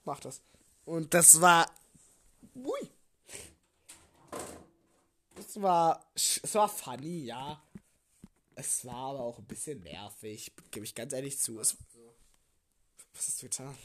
Mach 0.05 0.19
das. 0.21 0.41
Und 0.85 1.13
das 1.13 1.41
war. 1.41 1.69
Ui. 2.55 2.89
Es 5.37 5.61
war. 5.61 6.05
Es 6.13 6.55
war 6.55 6.69
funny, 6.69 7.25
ja. 7.25 7.61
Es 8.55 8.85
war 8.85 9.11
aber 9.11 9.19
auch 9.19 9.39
ein 9.39 9.45
bisschen 9.45 9.81
nervig, 9.83 10.53
gebe 10.71 10.85
ich 10.85 10.95
ganz 10.95 11.11
ehrlich 11.11 11.39
zu. 11.39 11.59
Es, 11.59 11.77
was 13.13 13.27
hast 13.27 13.41
du 13.41 13.47
getan? 13.47 13.77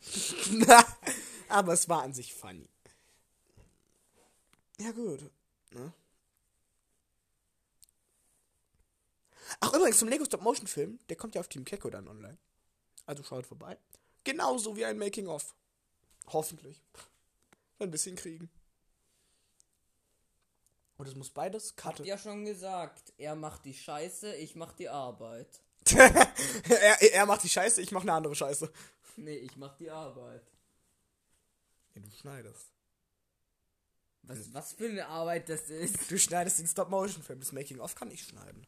aber 1.48 1.74
es 1.74 1.88
war 1.88 2.02
an 2.02 2.14
sich 2.14 2.32
funny. 2.32 2.68
Ja, 4.78 4.92
gut. 4.92 5.30
Ne? 5.72 5.92
Ach, 9.60 9.74
übrigens, 9.74 9.98
zum 9.98 10.08
Lego 10.08 10.24
Stop-Motion-Film, 10.24 10.98
der 11.08 11.16
kommt 11.16 11.34
ja 11.34 11.40
auf 11.40 11.48
Team 11.48 11.64
Keko 11.64 11.90
dann 11.90 12.08
online. 12.08 12.38
Also 13.04 13.22
schaut 13.22 13.46
vorbei. 13.46 13.76
Genauso 14.24 14.76
wie 14.76 14.84
ein 14.84 14.98
Making-of. 14.98 15.54
Hoffentlich. 16.28 16.80
Ein 17.78 17.90
bisschen 17.90 18.16
kriegen. 18.16 18.50
Und 21.00 21.08
es 21.08 21.14
muss 21.14 21.30
beides 21.30 21.76
Karte. 21.76 22.04
ja 22.04 22.18
schon 22.18 22.44
gesagt, 22.44 23.14
er 23.16 23.34
macht 23.34 23.64
die 23.64 23.72
Scheiße, 23.72 24.34
ich 24.34 24.54
mach 24.54 24.74
die 24.74 24.90
Arbeit. 24.90 25.48
er, 25.96 27.14
er 27.14 27.24
macht 27.24 27.42
die 27.42 27.48
Scheiße, 27.48 27.80
ich 27.80 27.90
mach 27.90 28.02
eine 28.02 28.12
andere 28.12 28.34
Scheiße. 28.34 28.70
Nee, 29.16 29.36
ich 29.36 29.56
mach 29.56 29.74
die 29.78 29.90
Arbeit. 29.90 30.42
Ja, 31.94 32.02
du 32.02 32.10
schneidest. 32.10 32.66
Was, 34.24 34.52
was 34.52 34.74
für 34.74 34.90
eine 34.90 35.06
Arbeit 35.06 35.48
das 35.48 35.70
ist. 35.70 36.10
Du 36.10 36.18
schneidest 36.18 36.58
den 36.58 36.66
Stop-Motion-Film. 36.66 37.40
Das 37.40 37.52
Making-of 37.52 37.94
kann 37.94 38.10
ich 38.10 38.22
schneiden. 38.22 38.66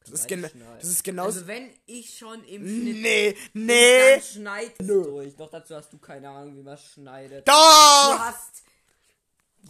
Das 0.00 0.10
ist, 0.10 0.28
gena 0.28 0.50
schneiden. 0.50 0.78
das 0.80 0.88
ist 0.90 1.02
genauso. 1.02 1.38
Also 1.38 1.46
wenn 1.46 1.70
ich 1.86 2.18
schon 2.18 2.44
im 2.44 2.68
Schnitt 2.68 2.96
nee, 3.00 3.32
dann 3.54 3.64
nee. 3.64 4.20
schneid 4.20 4.72
es 4.78 4.86
Nö. 4.86 5.02
durch. 5.02 5.34
Doch 5.34 5.48
dazu 5.48 5.76
hast 5.76 5.94
du 5.94 5.98
keine 5.98 6.28
Ahnung, 6.28 6.56
wie 6.56 6.62
man 6.62 6.76
schneidet. 6.76 7.48
Du 7.48 7.52
Doch! 7.52 8.18
hast 8.18 8.64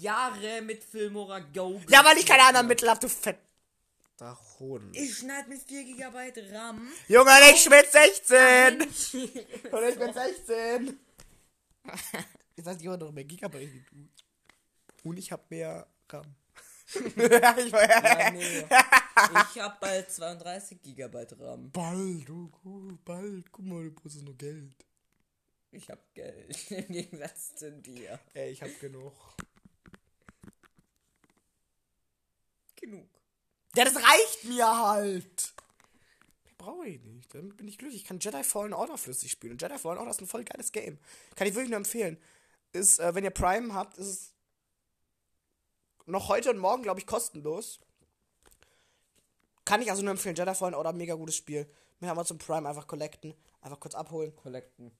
Jahre 0.00 0.62
mit 0.62 0.82
Filmora 0.84 1.40
Go. 1.40 1.80
Ja, 1.88 2.04
weil 2.04 2.18
ich 2.18 2.26
keine 2.26 2.44
anderen. 2.44 2.66
Mittel 2.66 2.88
hab, 2.88 3.00
du 3.00 3.08
fett. 3.08 3.38
Hund. 4.62 4.96
Ich 4.96 5.18
schneid 5.18 5.48
mit 5.48 5.60
4 5.62 5.84
GB 5.84 6.32
RAM. 6.52 6.88
Junge, 7.08 7.30
ich 7.52 7.68
bin 7.68 7.82
16! 7.90 8.78
Mensch. 8.78 9.14
Und 9.14 9.88
ich 9.88 9.98
bin 9.98 10.12
16! 10.12 11.00
Jetzt 12.56 12.66
hast 12.66 12.80
du 12.80 12.96
noch 12.96 13.10
mehr 13.10 13.24
Gigabyte 13.24 13.72
wie 13.72 13.84
du. 13.90 15.08
Und 15.08 15.18
ich 15.18 15.32
hab 15.32 15.50
mehr 15.50 15.86
RAM. 16.08 16.34
ich 16.94 17.72
war, 17.72 17.88
Ja, 17.88 18.30
nee. 18.30 18.64
Ich 19.54 19.60
hab 19.60 19.80
bald 19.80 20.10
32 20.10 20.80
GB 20.82 21.26
RAM. 21.40 21.70
Bald, 21.72 22.30
oh 22.30 22.48
gut, 22.62 23.04
bald. 23.04 23.50
Guck 23.50 23.64
mal, 23.64 23.84
du 23.84 23.90
brauchst 23.90 24.22
nur 24.22 24.36
Geld. 24.36 24.76
Ich 25.72 25.88
hab 25.88 26.14
Geld. 26.14 26.70
Im 26.70 26.86
Gegensatz 26.88 27.56
zu 27.56 27.72
dir. 27.72 28.20
Ey, 28.34 28.50
ich 28.52 28.62
hab 28.62 28.78
genug. 28.78 29.14
Genug. 32.82 33.08
Ja, 33.76 33.84
das 33.84 33.96
reicht 33.96 34.44
mir 34.44 34.66
halt. 34.66 35.54
Brauche 36.58 36.86
ich 36.86 37.00
nicht. 37.00 37.32
Dann 37.32 37.56
bin 37.56 37.68
ich 37.68 37.78
glücklich. 37.78 38.02
Ich 38.02 38.06
kann 38.06 38.18
Jedi 38.18 38.42
Fallen 38.42 38.72
Order 38.72 38.98
flüssig 38.98 39.30
spielen. 39.30 39.52
Und 39.52 39.62
Jedi 39.62 39.78
Fallen 39.78 39.98
Order 39.98 40.10
ist 40.10 40.20
ein 40.20 40.26
voll 40.26 40.44
geiles 40.44 40.72
Game. 40.72 40.98
Kann 41.36 41.46
ich 41.46 41.54
wirklich 41.54 41.70
nur 41.70 41.78
empfehlen. 41.78 42.18
Ist, 42.72 42.98
äh, 42.98 43.14
wenn 43.14 43.24
ihr 43.24 43.30
Prime 43.30 43.72
habt, 43.72 43.96
ist 43.98 44.06
es 44.06 44.34
noch 46.06 46.28
heute 46.28 46.50
und 46.50 46.58
morgen, 46.58 46.82
glaube 46.82 46.98
ich, 46.98 47.06
kostenlos. 47.06 47.78
Kann 49.64 49.80
ich 49.80 49.90
also 49.90 50.02
nur 50.02 50.10
empfehlen. 50.10 50.34
Jedi 50.34 50.54
Fallen 50.54 50.74
Order, 50.74 50.92
mega 50.92 51.14
gutes 51.14 51.36
Spiel. 51.36 51.70
Mit 52.00 52.10
Amazon 52.10 52.38
Prime 52.38 52.68
einfach 52.68 52.88
collecten. 52.88 53.34
Einfach 53.60 53.78
kurz 53.78 53.94
abholen. 53.94 54.34
Collecten. 54.34 54.90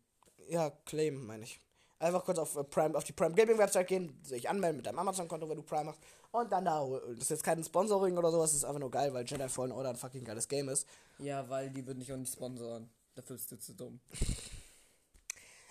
Ja, 0.49 0.71
claim, 0.87 1.27
meine 1.27 1.45
ich. 1.45 1.61
Einfach 2.03 2.25
kurz 2.25 2.39
auf, 2.39 2.57
äh, 2.57 2.65
Prime, 2.65 2.97
auf 2.97 3.05
die 3.05 3.13
Prime 3.13 3.33
Gaming 3.33 3.57
Website 3.59 3.87
gehen, 3.87 4.19
sich 4.25 4.49
anmelden 4.49 4.79
mit 4.79 4.87
deinem 4.87 4.99
Amazon-Konto, 4.99 5.49
wenn 5.49 5.57
du 5.57 5.63
Prime 5.63 5.85
machst. 5.85 6.01
Und 6.33 6.51
dann 6.51 6.65
da 6.65 6.81
holen. 6.81 7.01
Das 7.15 7.25
ist 7.25 7.31
jetzt 7.31 7.45
kein 7.45 7.63
Sponsoring 7.63 8.19
oder 8.19 8.33
sowas, 8.33 8.51
das 8.51 8.59
ist 8.59 8.65
einfach 8.65 8.81
nur 8.81 8.91
geil, 8.91 9.15
weil 9.15 9.25
Jedi 9.25 9.49
Fallen 9.49 9.71
Order 9.71 9.91
ein 9.91 9.97
fucking 9.97 10.25
geiles 10.25 10.49
Game 10.49 10.69
ist. 10.69 10.89
Ja, 11.19 11.49
weil 11.49 11.71
die 11.71 11.87
würden 11.87 12.01
dich 12.01 12.13
auch 12.13 12.17
nicht 12.17 12.33
sponsoren. 12.33 12.91
Dafür 13.15 13.37
bist 13.37 13.53
du 13.53 13.59
zu 13.59 13.75
dumm. 13.75 14.01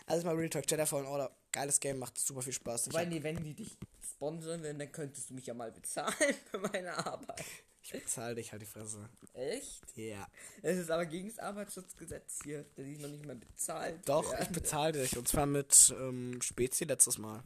Also 0.07 0.25
mal 0.25 0.35
Real 0.35 0.49
Talk, 0.49 0.69
Jedi 0.69 0.85
Fallen 0.85 1.05
Order, 1.05 1.31
geiles 1.53 1.79
Game, 1.79 1.99
macht 1.99 2.17
super 2.19 2.41
viel 2.41 2.51
Spaß. 2.51 2.87
Ich, 2.87 2.93
Weil 2.93 3.07
nee, 3.07 3.23
wenn 3.23 3.41
die 3.41 3.53
dich 3.53 3.77
sponsoren 4.01 4.61
würden, 4.61 4.79
dann 4.79 4.91
könntest 4.91 5.29
du 5.29 5.33
mich 5.33 5.45
ja 5.45 5.53
mal 5.53 5.71
bezahlen 5.71 6.13
für 6.51 6.57
meine 6.57 6.97
Arbeit. 7.05 7.45
Ich 7.93 8.03
bezahle 8.03 8.35
dich 8.35 8.51
halt 8.51 8.61
die 8.61 8.65
Fresse. 8.65 9.09
Echt? 9.33 9.81
Ja. 9.97 10.27
Es 10.61 10.77
ist 10.77 10.89
aber 10.91 11.05
gegen 11.05 11.27
das 11.29 11.39
Arbeitsschutzgesetz 11.39 12.39
hier, 12.43 12.65
dass 12.75 12.85
ich 12.85 12.99
noch 12.99 13.09
nicht 13.09 13.25
mal 13.25 13.35
bezahlt 13.35 14.07
Doch, 14.07 14.31
ich 14.33 14.39
werde. 14.39 14.53
bezahle 14.53 14.91
dich. 14.93 15.17
Und 15.17 15.27
zwar 15.27 15.45
mit 15.45 15.93
ähm, 15.97 16.41
Spezi 16.41 16.85
letztes 16.85 17.17
Mal. 17.17 17.41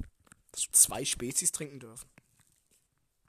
Dass 0.51 0.65
wir 0.67 0.73
zwei 0.73 1.05
Spezies 1.05 1.51
trinken 1.51 1.79
dürfen. 1.79 2.09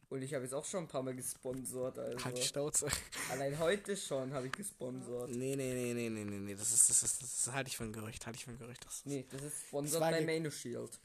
Und 0.09 0.23
ich 0.23 0.33
habe 0.35 0.45
jetzt 0.45 0.53
auch 0.53 0.65
schon 0.65 0.85
ein 0.85 0.89
paar 0.89 1.03
Mal 1.03 1.17
gesponsert. 1.17 1.99
Also. 1.99 2.25
Halt 2.25 2.39
die 2.39 2.43
Schnauze. 2.43 2.87
Allein 3.31 3.59
heute 3.59 3.97
schon 3.97 4.33
habe 4.33 4.47
ich 4.47 4.53
gesponsert. 4.53 5.31
Nee, 5.31 5.57
nee, 5.57 5.75
nee, 5.75 5.95
nee, 5.95 6.09
nee, 6.09 6.25
nee, 6.25 6.39
nee. 6.39 6.55
Das 6.55 6.73
ist, 6.73 6.89
das 6.89 7.03
ist, 7.03 7.23
das 7.23 7.33
ist, 7.47 7.53
halte 7.53 7.69
ich 7.69 7.77
für 7.77 7.83
ein 7.85 7.93
Gerücht, 7.93 8.25
halte 8.25 8.39
ich 8.39 8.45
für 8.45 8.53
ein 8.53 8.59
Gerücht. 8.59 8.85
Das 8.85 8.95
ist, 8.99 9.07
Nee, 9.07 9.27
das 9.31 9.43
ist 9.43 9.67
sponsored 9.67 10.01
bei 10.01 10.21
Mano 10.21 10.51
Shield. 10.51 11.01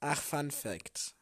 Ach, 0.00 0.20
Fun 0.20 0.50
Fact. 0.50 1.14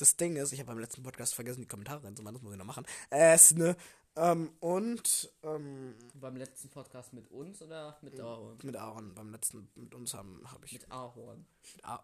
Das 0.00 0.16
Ding 0.16 0.36
ist, 0.36 0.52
ich 0.52 0.58
habe 0.60 0.68
beim 0.68 0.78
letzten 0.78 1.02
Podcast 1.02 1.34
vergessen, 1.34 1.60
die 1.60 1.66
Kommentare 1.66 2.02
reinzumachen, 2.02 2.36
das 2.36 2.42
muss 2.42 2.52
ich 2.54 2.58
noch 2.58 2.64
machen. 2.64 2.86
Äh, 3.10 3.34
es, 3.34 3.52
ne, 3.54 3.76
ähm, 4.16 4.50
und, 4.60 5.30
ähm, 5.42 5.94
Beim 6.14 6.36
letzten 6.36 6.70
Podcast 6.70 7.12
mit 7.12 7.30
uns 7.30 7.60
oder 7.60 7.98
mit 8.00 8.18
Ahorn? 8.18 8.56
mit 8.62 8.76
Aaron, 8.76 9.14
beim 9.14 9.30
letzten, 9.30 9.68
mit 9.74 9.94
uns 9.94 10.14
haben, 10.14 10.40
habe 10.50 10.64
ich, 10.64 10.72
Mit 10.72 10.90
Ahorn. 10.90 11.44
mit 11.74 11.84
A 11.84 12.02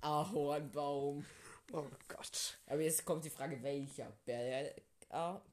Ahornbaum. 0.00 1.24
oh 1.72 1.84
Gott. 2.08 2.58
Aber 2.66 2.80
jetzt 2.80 3.04
kommt 3.04 3.24
die 3.24 3.30
Frage, 3.30 3.62
welcher? 3.62 4.12
Berg 4.24 4.74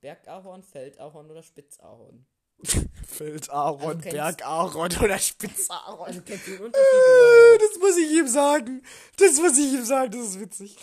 Bergahorn, 0.02 0.63
Feldahorn 0.63 1.30
oder 1.30 1.43
Spitzahorn? 1.43 2.26
Feld 3.08 3.50
Aaron, 3.52 3.82
Also 3.89 4.00
kennst- 4.00 4.12
Berg 4.17 4.43
Aaron 4.45 4.91
oder 5.04 5.19
Spitz 5.19 5.69
Aaron. 5.69 6.08
Also 6.08 6.21
kennst 6.24 6.48
du 6.48 6.52
den 6.52 6.62
Unterschied? 6.65 6.86
Das 7.62 7.80
muss 7.80 7.98
ich 7.98 8.12
ihm 8.12 8.28
sagen. 8.28 8.82
Das 9.17 9.38
muss 9.38 9.58
ich 9.58 9.71
ihm 9.74 9.86
sagen, 9.86 10.12
das 10.12 10.21
ist 10.30 10.39
witzig. 10.39 10.78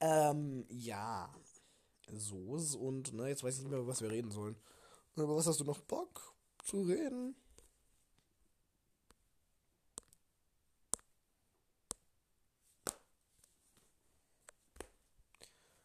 Ähm, 0.00 0.66
ja. 0.68 1.32
So 2.12 2.56
ist 2.56 2.74
und, 2.74 3.12
ne, 3.12 3.28
jetzt 3.28 3.44
weiß 3.44 3.54
ich 3.54 3.60
nicht 3.60 3.70
mehr, 3.70 3.78
über 3.78 3.88
was 3.88 4.02
wir 4.02 4.10
reden 4.10 4.30
sollen. 4.30 4.56
Aber 5.16 5.36
was 5.36 5.46
hast 5.46 5.60
du 5.60 5.64
noch 5.64 5.80
Bock 5.80 6.34
zu 6.64 6.82
reden? 6.82 7.36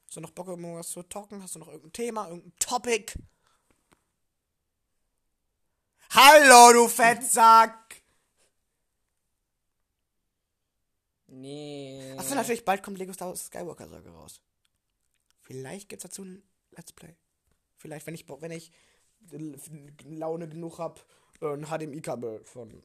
Hast 0.08 0.16
du 0.16 0.22
noch 0.22 0.32
Bock, 0.32 0.48
irgendwas 0.48 0.90
zu 0.90 1.04
talken? 1.04 1.44
Hast 1.44 1.56
du 1.56 1.60
noch 1.60 1.68
irgendein 1.68 1.92
Thema, 1.92 2.30
irgendein 2.30 2.54
Topic? 2.58 3.14
Hallo, 6.12 6.72
du 6.72 6.88
Fettsack! 6.88 8.05
Nee. 11.36 12.16
Achso, 12.18 12.34
natürlich, 12.34 12.64
bald 12.64 12.82
kommt 12.82 12.98
Lego 12.98 13.12
Star 13.12 13.28
Wars 13.28 13.46
Skywalker 13.48 13.90
Saga 13.90 14.10
raus. 14.12 14.42
Vielleicht 15.42 15.90
gibt's 15.90 16.04
dazu 16.04 16.24
ein 16.24 16.44
Let's 16.72 16.94
Play. 16.94 17.16
Vielleicht, 17.76 18.08
wenn 18.08 18.16
ich, 18.16 18.26
wenn 18.28 18.52
ich 18.52 18.72
Laune 20.06 20.48
genug 20.48 20.80
hab, 20.80 21.06
äh, 21.42 21.48
ein 21.48 21.66
HDMI-Kabel 21.66 22.44
von 22.46 22.84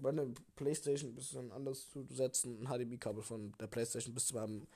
meine 0.00 0.32
Playstation 0.54 1.10
ein 1.10 1.14
bisschen 1.14 1.50
anders 1.52 1.88
zu 1.90 2.06
setzen, 2.10 2.60
ein 2.60 2.66
HDMI-Kabel 2.66 3.22
von 3.22 3.52
der 3.58 3.66
Playstation 3.66 4.14
bis 4.14 4.26
zu 4.26 4.34
meinem 4.34 4.68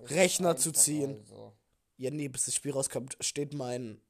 Rechner 0.00 0.56
zu 0.56 0.72
ziehen. 0.72 1.20
Also. 1.20 1.52
Ja, 1.98 2.10
nee, 2.10 2.28
bis 2.28 2.46
das 2.46 2.54
Spiel 2.54 2.72
rauskommt, 2.72 3.16
steht 3.20 3.52
mein 3.52 4.00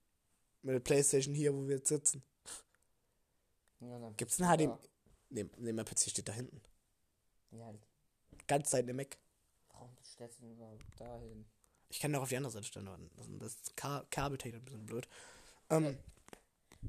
meine 0.62 0.80
Playstation 0.80 1.34
hier, 1.34 1.54
wo 1.54 1.66
wir 1.66 1.76
jetzt 1.76 1.88
sitzen. 1.88 2.22
Ja, 3.80 4.10
Gibt's 4.16 4.40
ein 4.40 4.46
HDMI? 4.46 4.76
Nee, 5.30 5.46
nee, 5.56 5.72
mein 5.72 5.84
PC 5.84 6.10
steht 6.10 6.28
da 6.28 6.32
hinten. 6.32 6.60
Ja. 7.52 7.74
Ganz 8.50 8.68
Zeit 8.68 8.88
im 8.88 8.96
Mac. 8.96 9.16
Warum 9.72 9.96
stellst 10.04 10.40
du 10.40 10.46
ihn 10.46 10.52
überhaupt 10.54 10.82
dahin? 10.98 11.46
Ich 11.88 12.00
kann 12.00 12.12
auch 12.16 12.22
auf 12.22 12.30
die 12.30 12.36
andere 12.36 12.50
Seite 12.52 12.66
stellen. 12.66 12.88
Das 13.38 13.52
ist 13.54 13.76
Ka 13.76 14.04
Kabeltechnik 14.10 14.60
ein 14.60 14.64
bisschen 14.64 14.86
blöd. 14.86 15.08
Ähm, 15.70 15.96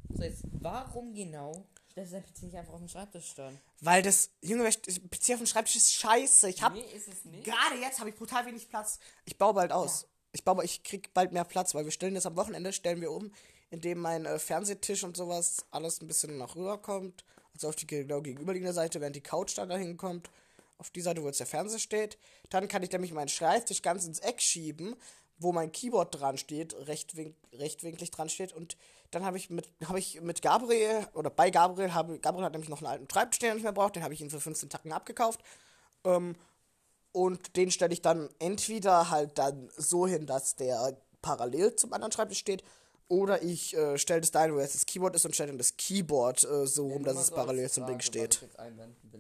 So, 0.10 0.24
jetzt, 0.24 0.42
warum 0.60 1.14
genau 1.14 1.68
stellst 1.92 2.14
du 2.14 2.16
dein 2.20 2.26
PC 2.26 2.42
nicht 2.44 2.58
einfach 2.58 2.74
auf 2.74 2.80
den 2.80 2.90
Schreibtisch 2.90 3.36
dann? 3.36 3.60
Weil 3.80 4.02
das, 4.02 4.32
Junge, 4.42 4.64
PC 4.72 5.34
auf 5.34 5.38
dem 5.38 5.46
Schreibtisch 5.46 5.76
ist 5.76 5.94
scheiße. 5.94 6.50
Ich 6.50 6.64
hab, 6.64 6.74
Nee, 6.74 6.82
ist 6.96 7.08
es 7.08 7.26
nicht. 7.26 7.44
gerade 7.44 7.76
jetzt 7.80 8.00
habe 8.00 8.10
ich 8.10 8.16
brutal 8.16 8.44
wenig 8.48 8.68
Platz. 8.68 8.98
Ich 9.26 9.38
baue 9.38 9.54
bald 9.54 9.72
aus. 9.72 10.08
Ich 10.32 10.44
baue, 10.44 10.66
ich 10.66 10.82
krieg 10.82 11.14
bald 11.14 11.32
mehr 11.32 11.44
Platz, 11.46 11.76
weil 11.76 11.86
wir 11.86 11.92
stellen 11.92 12.16
das 12.16 12.26
am 12.26 12.38
Wochenende, 12.38 12.74
stellen 12.74 13.02
wir 13.02 13.12
um, 13.12 13.32
indem 13.70 14.00
mein 14.00 14.26
äh, 14.26 14.40
Fernsehtisch 14.40 15.04
und 15.04 15.16
sowas 15.16 15.64
alles 15.70 16.02
ein 16.02 16.08
bisschen 16.08 16.40
nach 16.40 16.56
rüber 16.56 16.80
kommt. 16.80 17.24
Also 17.54 17.70
auf 17.70 17.76
die 17.76 17.86
genau 17.86 18.22
gegenüberliegende 18.24 18.74
Seite, 18.74 19.00
während 19.00 19.16
die 19.16 19.22
Couch 19.22 19.56
dann 19.60 19.70
dahin 19.70 19.96
kommt. 19.98 20.32
Auf 20.82 20.90
die 20.90 21.02
Seite, 21.02 21.22
wo 21.22 21.28
jetzt 21.28 21.40
der 21.40 21.46
Fernseher 21.46 21.78
steht. 21.78 22.18
Dann 22.50 22.68
kann 22.68 22.82
ich 22.82 22.92
nämlich 22.92 23.14
meinen 23.14 23.30
Schreibtisch 23.30 23.84
ganz 23.84 24.04
ins 24.06 24.18
Eck 24.18 24.42
schieben, 24.42 24.96
wo 25.38 25.52
mein 25.52 25.72
Keyboard 25.72 26.20
dran 26.20 26.40
steht, 26.40 26.74
rechtwink 26.88 27.36
rechtwinklig 27.54 28.10
dran 28.10 28.30
steht. 28.30 28.52
Und 28.52 28.78
dann 29.12 29.24
habe 29.24 29.38
ich 29.38 29.52
mit, 29.52 29.70
ich 29.96 30.22
mit 30.22 30.42
Gabriel, 30.42 31.06
oder 31.14 31.30
bei 31.30 31.52
Gabriel, 31.52 31.94
habe, 31.94 32.18
Gabriel 32.18 32.46
hat 32.46 32.54
nämlich 32.54 32.70
noch 32.70 32.80
einen 32.80 32.88
alten 32.88 33.08
Schreibtisch, 33.12 33.38
den 33.38 33.50
er 33.50 33.54
nicht 33.54 33.64
mehr 33.64 33.74
braucht, 33.74 33.96
den 33.96 34.04
habe 34.04 34.16
ich 34.16 34.22
ihm 34.22 34.32
für 34.32 34.42
15 34.42 34.70
Tacken 34.70 34.92
abgekauft. 34.92 35.42
Ähm, 36.04 36.36
und 37.12 37.56
den 37.58 37.70
stelle 37.70 37.94
ich 37.94 38.02
dann 38.02 38.30
entweder 38.40 39.12
halt 39.12 39.38
dann 39.38 39.70
so 39.78 40.08
hin, 40.08 40.26
dass 40.26 40.56
der 40.56 40.98
parallel 41.22 41.76
zum 41.76 41.94
anderen 41.94 42.12
Schreibtisch 42.12 42.40
steht, 42.40 42.64
oder 43.12 43.44
ich 43.44 43.76
äh, 43.76 43.98
stelle 43.98 44.22
das 44.22 44.32
dahin, 44.32 44.56
wo 44.56 44.60
jetzt 44.62 44.74
das 44.74 44.86
Keyboard 44.86 45.18
ist 45.18 45.26
und 45.26 45.34
stelle 45.34 45.50
dann 45.50 45.58
das 45.58 45.76
Keyboard 45.76 46.46
äh, 46.46 46.66
so 46.66 46.88
rum, 46.88 47.04
dass 47.04 47.18
es 47.18 47.28
so 47.28 47.36
parallel 47.36 47.70
zum 47.70 47.86
Ding 47.86 48.00
steht. 48.00 48.42
Will. 48.42 48.50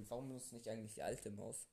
Warum 0.07 0.29
benutzt 0.29 0.49
du 0.51 0.55
nicht 0.55 0.67
eigentlich 0.69 0.93
die 0.93 1.03
alte 1.03 1.29
Maus? 1.29 1.67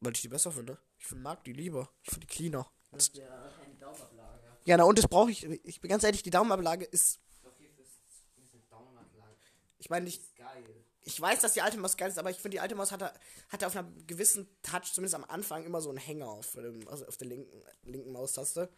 Weil 0.00 0.12
ich 0.12 0.22
die 0.22 0.28
besser 0.28 0.52
finde. 0.52 0.78
Ich 0.98 1.06
find, 1.06 1.22
mag 1.22 1.42
die 1.42 1.52
lieber. 1.52 1.90
Ich 2.04 2.10
finde 2.10 2.28
die 2.28 2.32
cleaner. 2.32 2.70
Das 2.92 3.08
ist 3.08 3.16
ja 3.16 3.26
keine 3.58 3.74
Dauerablage. 3.74 4.40
Ja, 4.66 4.76
na 4.76 4.84
und 4.84 4.98
das 4.98 5.08
brauche 5.08 5.32
ich. 5.32 5.44
Ich 5.64 5.80
bin 5.80 5.88
ganz 5.88 6.04
ehrlich, 6.04 6.22
die 6.22 6.30
Daumenablage 6.30 6.84
ist. 6.84 7.18
Doch 7.42 7.50
hier 7.58 7.70
ist 7.76 8.52
eine 8.54 8.62
Dauerablage. 8.70 9.36
Ich 9.78 9.90
meine, 9.90 10.06
ich, 10.06 10.20
ich 11.02 11.20
weiß, 11.20 11.40
dass 11.40 11.54
die 11.54 11.62
alte 11.62 11.76
Maus 11.78 11.96
geil 11.96 12.08
ist, 12.08 12.18
aber 12.18 12.30
ich 12.30 12.36
finde, 12.36 12.56
die 12.56 12.60
alte 12.60 12.76
Maus 12.76 12.92
hatte, 12.92 13.12
hatte 13.48 13.66
auf 13.66 13.74
einer 13.74 13.88
gewissen 14.06 14.48
Touch, 14.62 14.92
zumindest 14.92 15.16
am 15.16 15.24
Anfang, 15.24 15.64
immer 15.64 15.80
so 15.80 15.88
einen 15.88 15.98
Hänger 15.98 16.28
auf, 16.28 16.52
dem, 16.52 16.86
also 16.86 17.04
auf 17.06 17.16
der 17.16 17.26
linken, 17.26 17.62
linken 17.82 18.12
Maustaste. 18.12 18.70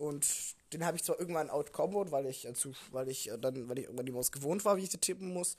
Und 0.00 0.26
den 0.72 0.86
habe 0.86 0.96
ich 0.96 1.04
zwar 1.04 1.20
irgendwann 1.20 1.50
outcombot, 1.50 2.10
weil 2.10 2.24
ich 2.24 2.46
äh, 2.46 2.54
zu, 2.54 2.72
weil 2.90 3.10
ich 3.10 3.30
äh, 3.30 3.36
dann, 3.38 3.68
weil 3.68 3.78
ich 3.78 3.84
irgendwann 3.84 4.06
die 4.06 4.12
Maus 4.12 4.32
gewohnt 4.32 4.64
war, 4.64 4.78
wie 4.78 4.84
ich 4.84 4.90
sie 4.90 4.96
tippen 4.96 5.30
muss. 5.30 5.58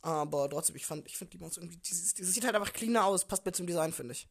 Aber 0.00 0.48
trotzdem, 0.48 0.76
ich 0.76 0.86
fand, 0.86 1.06
ich 1.06 1.18
finde 1.18 1.32
die 1.32 1.38
Maus 1.38 1.58
irgendwie, 1.58 1.76
die, 1.76 1.90
die, 1.94 2.14
die 2.14 2.24
sieht 2.24 2.46
halt 2.46 2.54
einfach 2.54 2.72
cleaner 2.72 3.04
aus, 3.04 3.26
passt 3.26 3.44
mir 3.44 3.52
zum 3.52 3.66
Design, 3.66 3.92
finde 3.92 4.12
ich. 4.12 4.26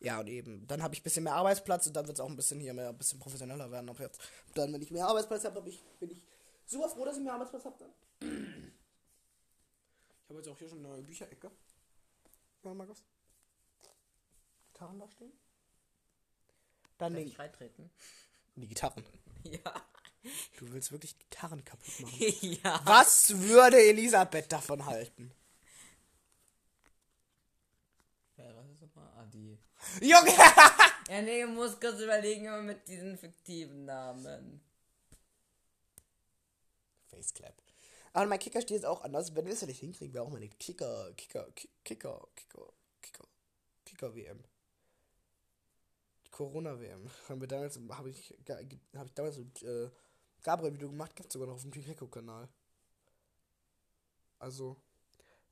Ja, 0.00 0.20
und 0.20 0.28
eben, 0.28 0.66
dann 0.66 0.82
habe 0.82 0.94
ich 0.94 1.00
ein 1.00 1.04
bisschen 1.04 1.24
mehr 1.24 1.34
Arbeitsplatz 1.34 1.86
und 1.86 1.94
dann 1.94 2.06
wird 2.06 2.16
es 2.16 2.24
auch 2.24 2.30
ein 2.30 2.36
bisschen 2.36 2.60
hier 2.60 2.72
mehr, 2.72 2.88
ein 2.88 2.96
bisschen 2.96 3.18
professioneller 3.18 3.70
werden. 3.70 3.90
Ab 3.90 4.00
jetzt. 4.00 4.22
Dann, 4.54 4.72
wenn 4.72 4.80
ich 4.80 4.90
mehr 4.90 5.06
Arbeitsplatz 5.06 5.44
habe, 5.44 5.68
ich, 5.68 5.82
bin 6.00 6.12
ich 6.12 6.26
super 6.64 6.88
froh, 6.88 7.04
dass 7.04 7.18
ich 7.18 7.22
mehr 7.22 7.34
Arbeitsplatz 7.34 7.66
habe 7.66 7.76
dann. 7.78 8.72
Ich 10.22 10.30
habe 10.30 10.38
jetzt 10.38 10.48
auch 10.48 10.58
hier 10.58 10.68
schon 10.70 10.78
eine 10.78 10.88
neue 10.88 11.02
Bücherecke. 11.02 11.50
Ja, 12.62 12.72
Markus? 12.72 13.02
Gitarren 14.84 14.98
da 14.98 15.08
stehen? 15.08 15.32
Dann 16.98 17.12
Darf 17.12 17.22
den, 17.22 17.28
ich 17.28 17.38
reintreten? 17.38 17.90
die 18.56 18.68
Gitarren. 18.68 19.04
Ja. 19.44 19.86
Du 20.56 20.72
willst 20.72 20.90
wirklich 20.92 21.18
Gitarren 21.18 21.64
kaputt 21.64 22.00
machen. 22.00 22.16
ja. 22.62 22.80
Was 22.84 23.38
würde 23.40 23.76
Elisabeth 23.78 24.50
davon 24.52 24.84
halten? 24.86 25.32
Ja, 28.36 28.54
was 28.56 28.68
ist 28.70 28.82
das 28.82 28.94
mal? 28.94 29.06
Ah, 29.16 29.26
die. 29.26 29.58
Junge! 30.00 30.32
Ja, 31.06 31.20
nee, 31.20 31.42
ich 31.42 31.48
muss 31.48 31.78
kurz 31.78 32.00
überlegen, 32.00 32.46
immer 32.46 32.62
mit 32.62 32.88
diesen 32.88 33.18
fiktiven 33.18 33.84
Namen. 33.84 34.62
Faceclap. 37.08 37.60
Aber 38.14 38.24
mein 38.24 38.38
Kicker 38.38 38.62
steht 38.62 38.76
jetzt 38.76 38.86
auch 38.86 39.02
anders. 39.02 39.34
Wenn 39.36 39.44
wir 39.44 39.52
das 39.52 39.60
ja 39.60 39.66
nicht 39.66 39.80
hinkriegen, 39.80 40.14
wäre 40.14 40.24
auch 40.24 40.30
meine 40.30 40.48
Kicker, 40.48 41.12
Kicker, 41.12 41.52
Ki- 41.52 41.68
Kicker, 41.84 42.26
Kicker, 42.34 42.72
Kicker, 43.02 43.28
Kicker 43.84 44.16
WM. 44.16 44.42
Corona 46.34 46.78
WM. 46.80 47.08
Haben 47.28 47.40
wir 47.40 47.46
damals, 47.46 47.78
habe 47.90 48.10
ich, 48.10 48.34
habe 48.48 49.06
ich 49.06 49.14
damals 49.14 49.38
mit 49.38 49.62
äh, 49.62 49.88
Gabriel 50.42 50.74
Video 50.74 50.88
gemacht, 50.88 51.14
gibt's 51.14 51.32
sogar 51.32 51.46
noch 51.46 51.54
auf 51.54 51.62
dem 51.62 51.70
Kicker 51.70 52.08
Kanal. 52.08 52.48
Also 54.40 54.76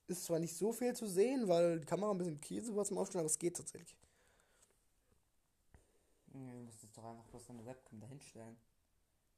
ist 0.09 0.25
zwar 0.25 0.41
nicht 0.41 0.57
so 0.57 0.73
viel 0.73 0.95
zu 0.95 1.07
sehen, 1.07 1.47
weil 1.47 1.79
die 1.79 1.87
Kamera 1.87 2.11
ein 2.11 2.19
bisschen 2.19 2.41
Käse 2.41 2.75
war 2.75 2.85
zum 2.85 2.99
Aufstellen, 2.99 3.21
aber 3.21 3.31
es 3.31 3.39
geht 3.39 3.57
tatsächlich. 3.57 3.97
Du 6.27 6.39
musst 6.39 6.83
jetzt 6.83 6.97
doch 6.97 7.05
einfach 7.05 7.27
bloß 7.27 7.51
eine 7.51 7.65
Webcam 7.65 8.01
dahinstellen. 8.01 8.57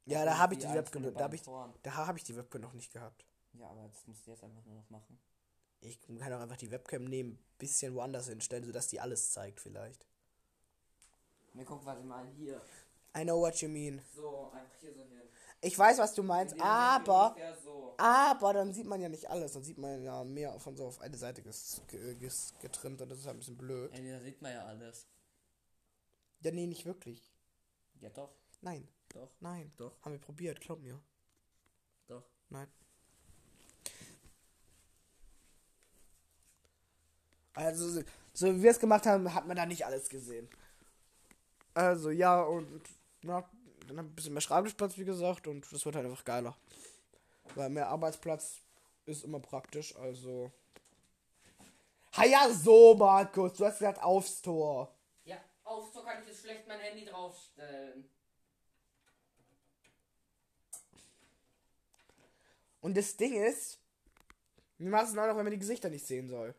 Ja, 0.06 0.24
da 0.24 0.38
habe 0.38 0.54
ich 0.54 0.60
die 0.60 0.72
Webcam, 0.72 1.14
da 1.14 1.24
habe 1.24 1.36
ich, 1.36 1.42
da 1.42 1.94
habe 1.94 2.18
ich 2.18 2.24
die 2.24 2.36
Webcam 2.36 2.62
noch 2.62 2.72
nicht 2.72 2.90
gehabt. 2.90 3.26
Ja, 3.52 3.68
aber 3.68 3.88
das 3.88 4.06
musst 4.06 4.26
du 4.26 4.30
jetzt 4.30 4.42
einfach 4.42 4.64
nur 4.64 4.76
noch 4.76 4.88
machen. 4.88 5.20
Ich 5.80 6.00
kann 6.00 6.32
auch 6.32 6.40
einfach 6.40 6.56
die 6.56 6.70
Webcam 6.70 7.04
nehmen, 7.04 7.38
bisschen 7.58 7.94
woanders 7.94 8.28
hinstellen, 8.28 8.64
sodass 8.64 8.88
die 8.88 9.00
alles 9.00 9.30
zeigt 9.30 9.60
vielleicht. 9.60 10.06
Ne, 11.54 11.64
guck, 11.64 11.84
was 11.86 11.98
ich 11.98 12.04
mal 12.04 12.26
hier. 12.36 12.60
I 13.16 13.22
know 13.22 13.40
what 13.40 13.54
you 13.62 13.68
mean. 13.68 14.00
So, 14.14 14.50
einfach 14.52 14.76
hier 14.80 14.92
so 14.92 15.00
hin. 15.02 15.20
Ich 15.60 15.78
weiß, 15.78 15.98
was 15.98 16.12
du 16.14 16.22
meinst, 16.22 16.60
aber, 16.60 17.34
so. 17.62 17.94
aber 17.96 18.52
dann 18.52 18.72
sieht 18.74 18.86
man 18.86 19.00
ja 19.00 19.08
nicht 19.08 19.30
alles. 19.30 19.52
Dann 19.52 19.62
sieht 19.62 19.78
man 19.78 20.02
ja 20.02 20.22
mehr 20.24 20.58
von 20.60 20.76
so 20.76 20.86
auf 20.86 21.00
eine 21.00 21.16
Seite 21.16 21.42
ges, 21.42 21.80
ge- 21.88 22.14
ges, 22.16 22.52
getrimmt 22.60 23.00
und 23.00 23.08
das 23.08 23.20
ist 23.20 23.26
halt 23.26 23.36
ein 23.36 23.38
bisschen 23.38 23.56
blöd. 23.56 23.90
Ey, 23.94 24.10
da 24.10 24.20
sieht 24.20 24.42
man 24.42 24.52
ja 24.52 24.64
alles. 24.66 25.06
Ja, 26.40 26.50
nee, 26.50 26.66
nicht 26.66 26.84
wirklich. 26.84 27.32
Ja, 28.00 28.10
doch, 28.10 28.30
Nein, 28.60 28.86
doch, 29.10 29.30
nein. 29.40 29.72
Doch. 29.78 29.92
Haben 30.02 30.12
wir 30.12 30.20
probiert, 30.20 30.60
glaub 30.60 30.80
mir. 30.80 31.00
doch. 32.08 32.24
Nein. 32.50 32.68
Also, 37.54 37.88
so- 37.88 38.02
so 38.32 38.46
wie 38.54 38.62
wir 38.62 38.70
es 38.72 38.78
gemacht 38.80 39.06
haben, 39.06 39.32
hat 39.32 39.46
man 39.46 39.56
da 39.56 39.64
nicht 39.64 39.86
alles 39.86 40.08
gesehen. 40.08 40.48
Also, 41.74 42.10
ja, 42.10 42.40
und 42.42 42.82
na, 43.22 43.48
dann 43.88 43.98
ein 43.98 44.14
bisschen 44.14 44.32
mehr 44.32 44.40
Schreibtischplatz, 44.40 44.96
wie 44.96 45.04
gesagt, 45.04 45.46
und 45.48 45.70
das 45.72 45.84
wird 45.84 45.96
halt 45.96 46.06
einfach 46.06 46.24
geiler. 46.24 46.56
Weil 47.54 47.68
mehr 47.68 47.88
Arbeitsplatz 47.88 48.60
ist 49.06 49.24
immer 49.24 49.40
praktisch, 49.40 49.94
also. 49.96 50.50
Ha 52.16 52.24
ja, 52.24 52.48
so, 52.48 52.94
Markus, 52.94 53.54
du 53.54 53.66
hast 53.66 53.78
gesagt 53.78 54.02
aufs 54.02 54.40
Tor. 54.40 54.94
Ja, 55.24 55.36
auf 55.64 55.92
so 55.92 56.02
kann 56.02 56.22
ich 56.22 56.28
jetzt 56.28 56.42
schlecht 56.42 56.66
mein 56.68 56.78
Handy 56.78 57.04
draufstellen. 57.04 58.08
Und 62.80 62.96
das 62.96 63.16
Ding 63.16 63.42
ist, 63.42 63.80
wir 64.78 64.90
machen 64.90 65.06
es 65.06 65.18
auch 65.18 65.26
noch, 65.26 65.36
wenn 65.36 65.44
man 65.44 65.52
die 65.52 65.58
Gesichter 65.58 65.88
nicht 65.88 66.06
sehen 66.06 66.28
soll. 66.28 66.54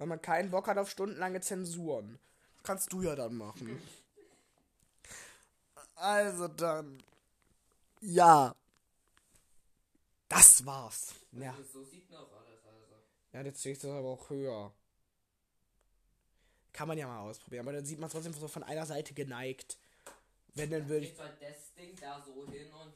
Weil 0.00 0.06
man 0.06 0.22
keinen 0.22 0.50
Bock 0.50 0.66
hat 0.66 0.78
auf 0.78 0.88
stundenlange 0.88 1.42
Zensuren. 1.42 2.18
Das 2.54 2.62
kannst 2.62 2.90
du 2.90 3.02
ja 3.02 3.14
dann 3.14 3.34
machen. 3.34 3.82
Also 5.94 6.48
dann. 6.48 7.02
Ja. 8.00 8.56
Das 10.26 10.64
war's. 10.64 11.14
Ja. 11.32 11.54
So 11.70 11.84
sieht 11.84 12.10
noch 12.10 12.32
alles, 12.32 12.64
also. 12.64 12.94
Ja, 13.34 13.42
jetzt 13.42 13.60
sehe 13.60 13.72
ich 13.72 13.78
das 13.78 13.90
aber 13.90 14.08
auch 14.08 14.30
höher. 14.30 14.72
Kann 16.72 16.88
man 16.88 16.96
ja 16.96 17.06
mal 17.06 17.20
ausprobieren, 17.20 17.66
aber 17.66 17.74
dann 17.74 17.84
sieht 17.84 17.98
man 17.98 18.08
trotzdem 18.08 18.32
so 18.32 18.48
von 18.48 18.62
einer 18.62 18.86
Seite 18.86 19.12
geneigt. 19.12 19.76
Wenn 20.54 20.70
dann 20.70 20.88
würde 20.88 21.04
ich, 21.04 21.18
halt 21.18 21.42
das 21.42 21.74
Ding 21.74 21.94
da 22.00 22.24
so 22.24 22.50
hin 22.50 22.72
und 22.72 22.94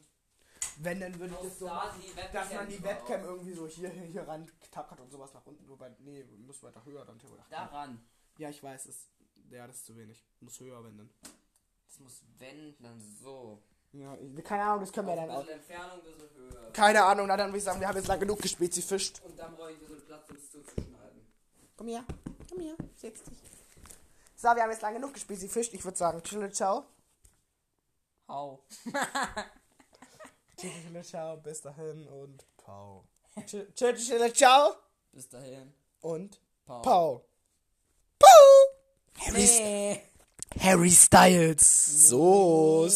wenn 0.79 1.01
dann 1.01 1.19
würde 1.19 1.35
ich 1.35 1.39
aus 1.39 1.47
das 1.47 1.59
so 1.59 1.67
machen, 1.67 2.03
dass 2.33 2.53
man 2.53 2.69
die. 2.69 2.83
Webcam 2.83 3.25
irgendwie 3.25 3.53
so 3.53 3.67
hier, 3.67 3.89
hier, 3.91 4.03
hier 4.05 4.29
ran 4.29 4.51
tackert 4.71 5.01
und 5.01 5.11
sowas 5.11 5.33
nach 5.35 5.45
unten. 5.47 5.69
Wobei, 5.69 5.91
nee, 6.01 6.25
muss 6.47 6.63
weiter 6.63 6.85
höher 6.85 7.05
dann 7.05 7.19
theoretisch. 7.19 7.49
Daran. 7.51 8.05
Ja, 8.39 8.49
ich 8.49 8.63
weiß, 8.63 8.87
es, 8.87 9.09
ja, 9.51 9.67
das 9.67 9.77
ist 9.77 9.87
zu 9.87 9.97
wenig. 9.97 10.25
Muss 10.41 10.59
höher 10.61 10.83
wenden. 10.85 11.11
Das 11.87 12.01
muss 12.01 12.23
wenn, 12.39 12.75
dann 12.81 13.01
so. 13.23 13.63
Ja, 13.93 14.17
keine 14.43 14.65
Ahnung, 14.65 14.81
das 14.81 14.93
können 14.93 15.07
wir 15.07 15.15
dann 15.15 15.31
auch. 15.31 15.47
Entfernung, 15.47 16.03
bisschen 16.03 16.29
höher. 16.35 16.73
Keine 16.73 17.05
Ahnung, 17.05 17.29
na 17.29 17.37
dann 17.37 17.51
würde 17.51 17.59
ich 17.59 17.65
sagen, 17.65 17.79
wir 17.79 17.87
haben 17.87 17.97
jetzt 17.97 18.09
lang 18.09 18.19
genug 18.19 18.43
gespezifischt. 18.43 19.23
Und 19.25 19.39
dann 19.39 19.55
brauche 19.55 19.71
ich 19.71 19.79
ein 19.79 19.87
bisschen 19.87 20.07
Platz, 20.07 20.29
um 20.31 20.37
es 20.37 20.51
zuzuschneiden. 20.51 21.27
Komm 21.77 21.89
her, 21.89 22.05
komm 22.51 22.61
her, 22.61 22.75
setz 22.97 23.23
dich. 23.23 23.39
So, 24.35 24.49
wir 24.49 24.63
haben 24.63 24.71
jetzt 24.71 24.83
lang 24.83 24.95
genug 24.95 25.15
gespezifischt. 25.15 25.73
Ich 25.75 25.85
würde 25.85 25.97
sagen, 25.97 26.23
chill, 26.25 26.51
ciao. 26.53 26.87
Hau. 28.27 28.65
Chill, 30.57 31.03
ciao, 31.03 31.37
bis 31.37 31.61
dahin 31.63 32.07
und 32.09 32.45
pau. 32.57 33.05
Chill, 33.47 33.67
ciao 33.75 33.93
Bis 35.13 35.29
dahin. 35.29 35.73
und 36.01 36.41
Pau. 36.67 36.83
pau. 36.83 37.25
Pau! 38.19 39.27
Harry, 39.27 39.43
Nee. 39.43 40.03
Harry 40.61 40.91
Styles. 40.91 42.09
So. 42.09 42.89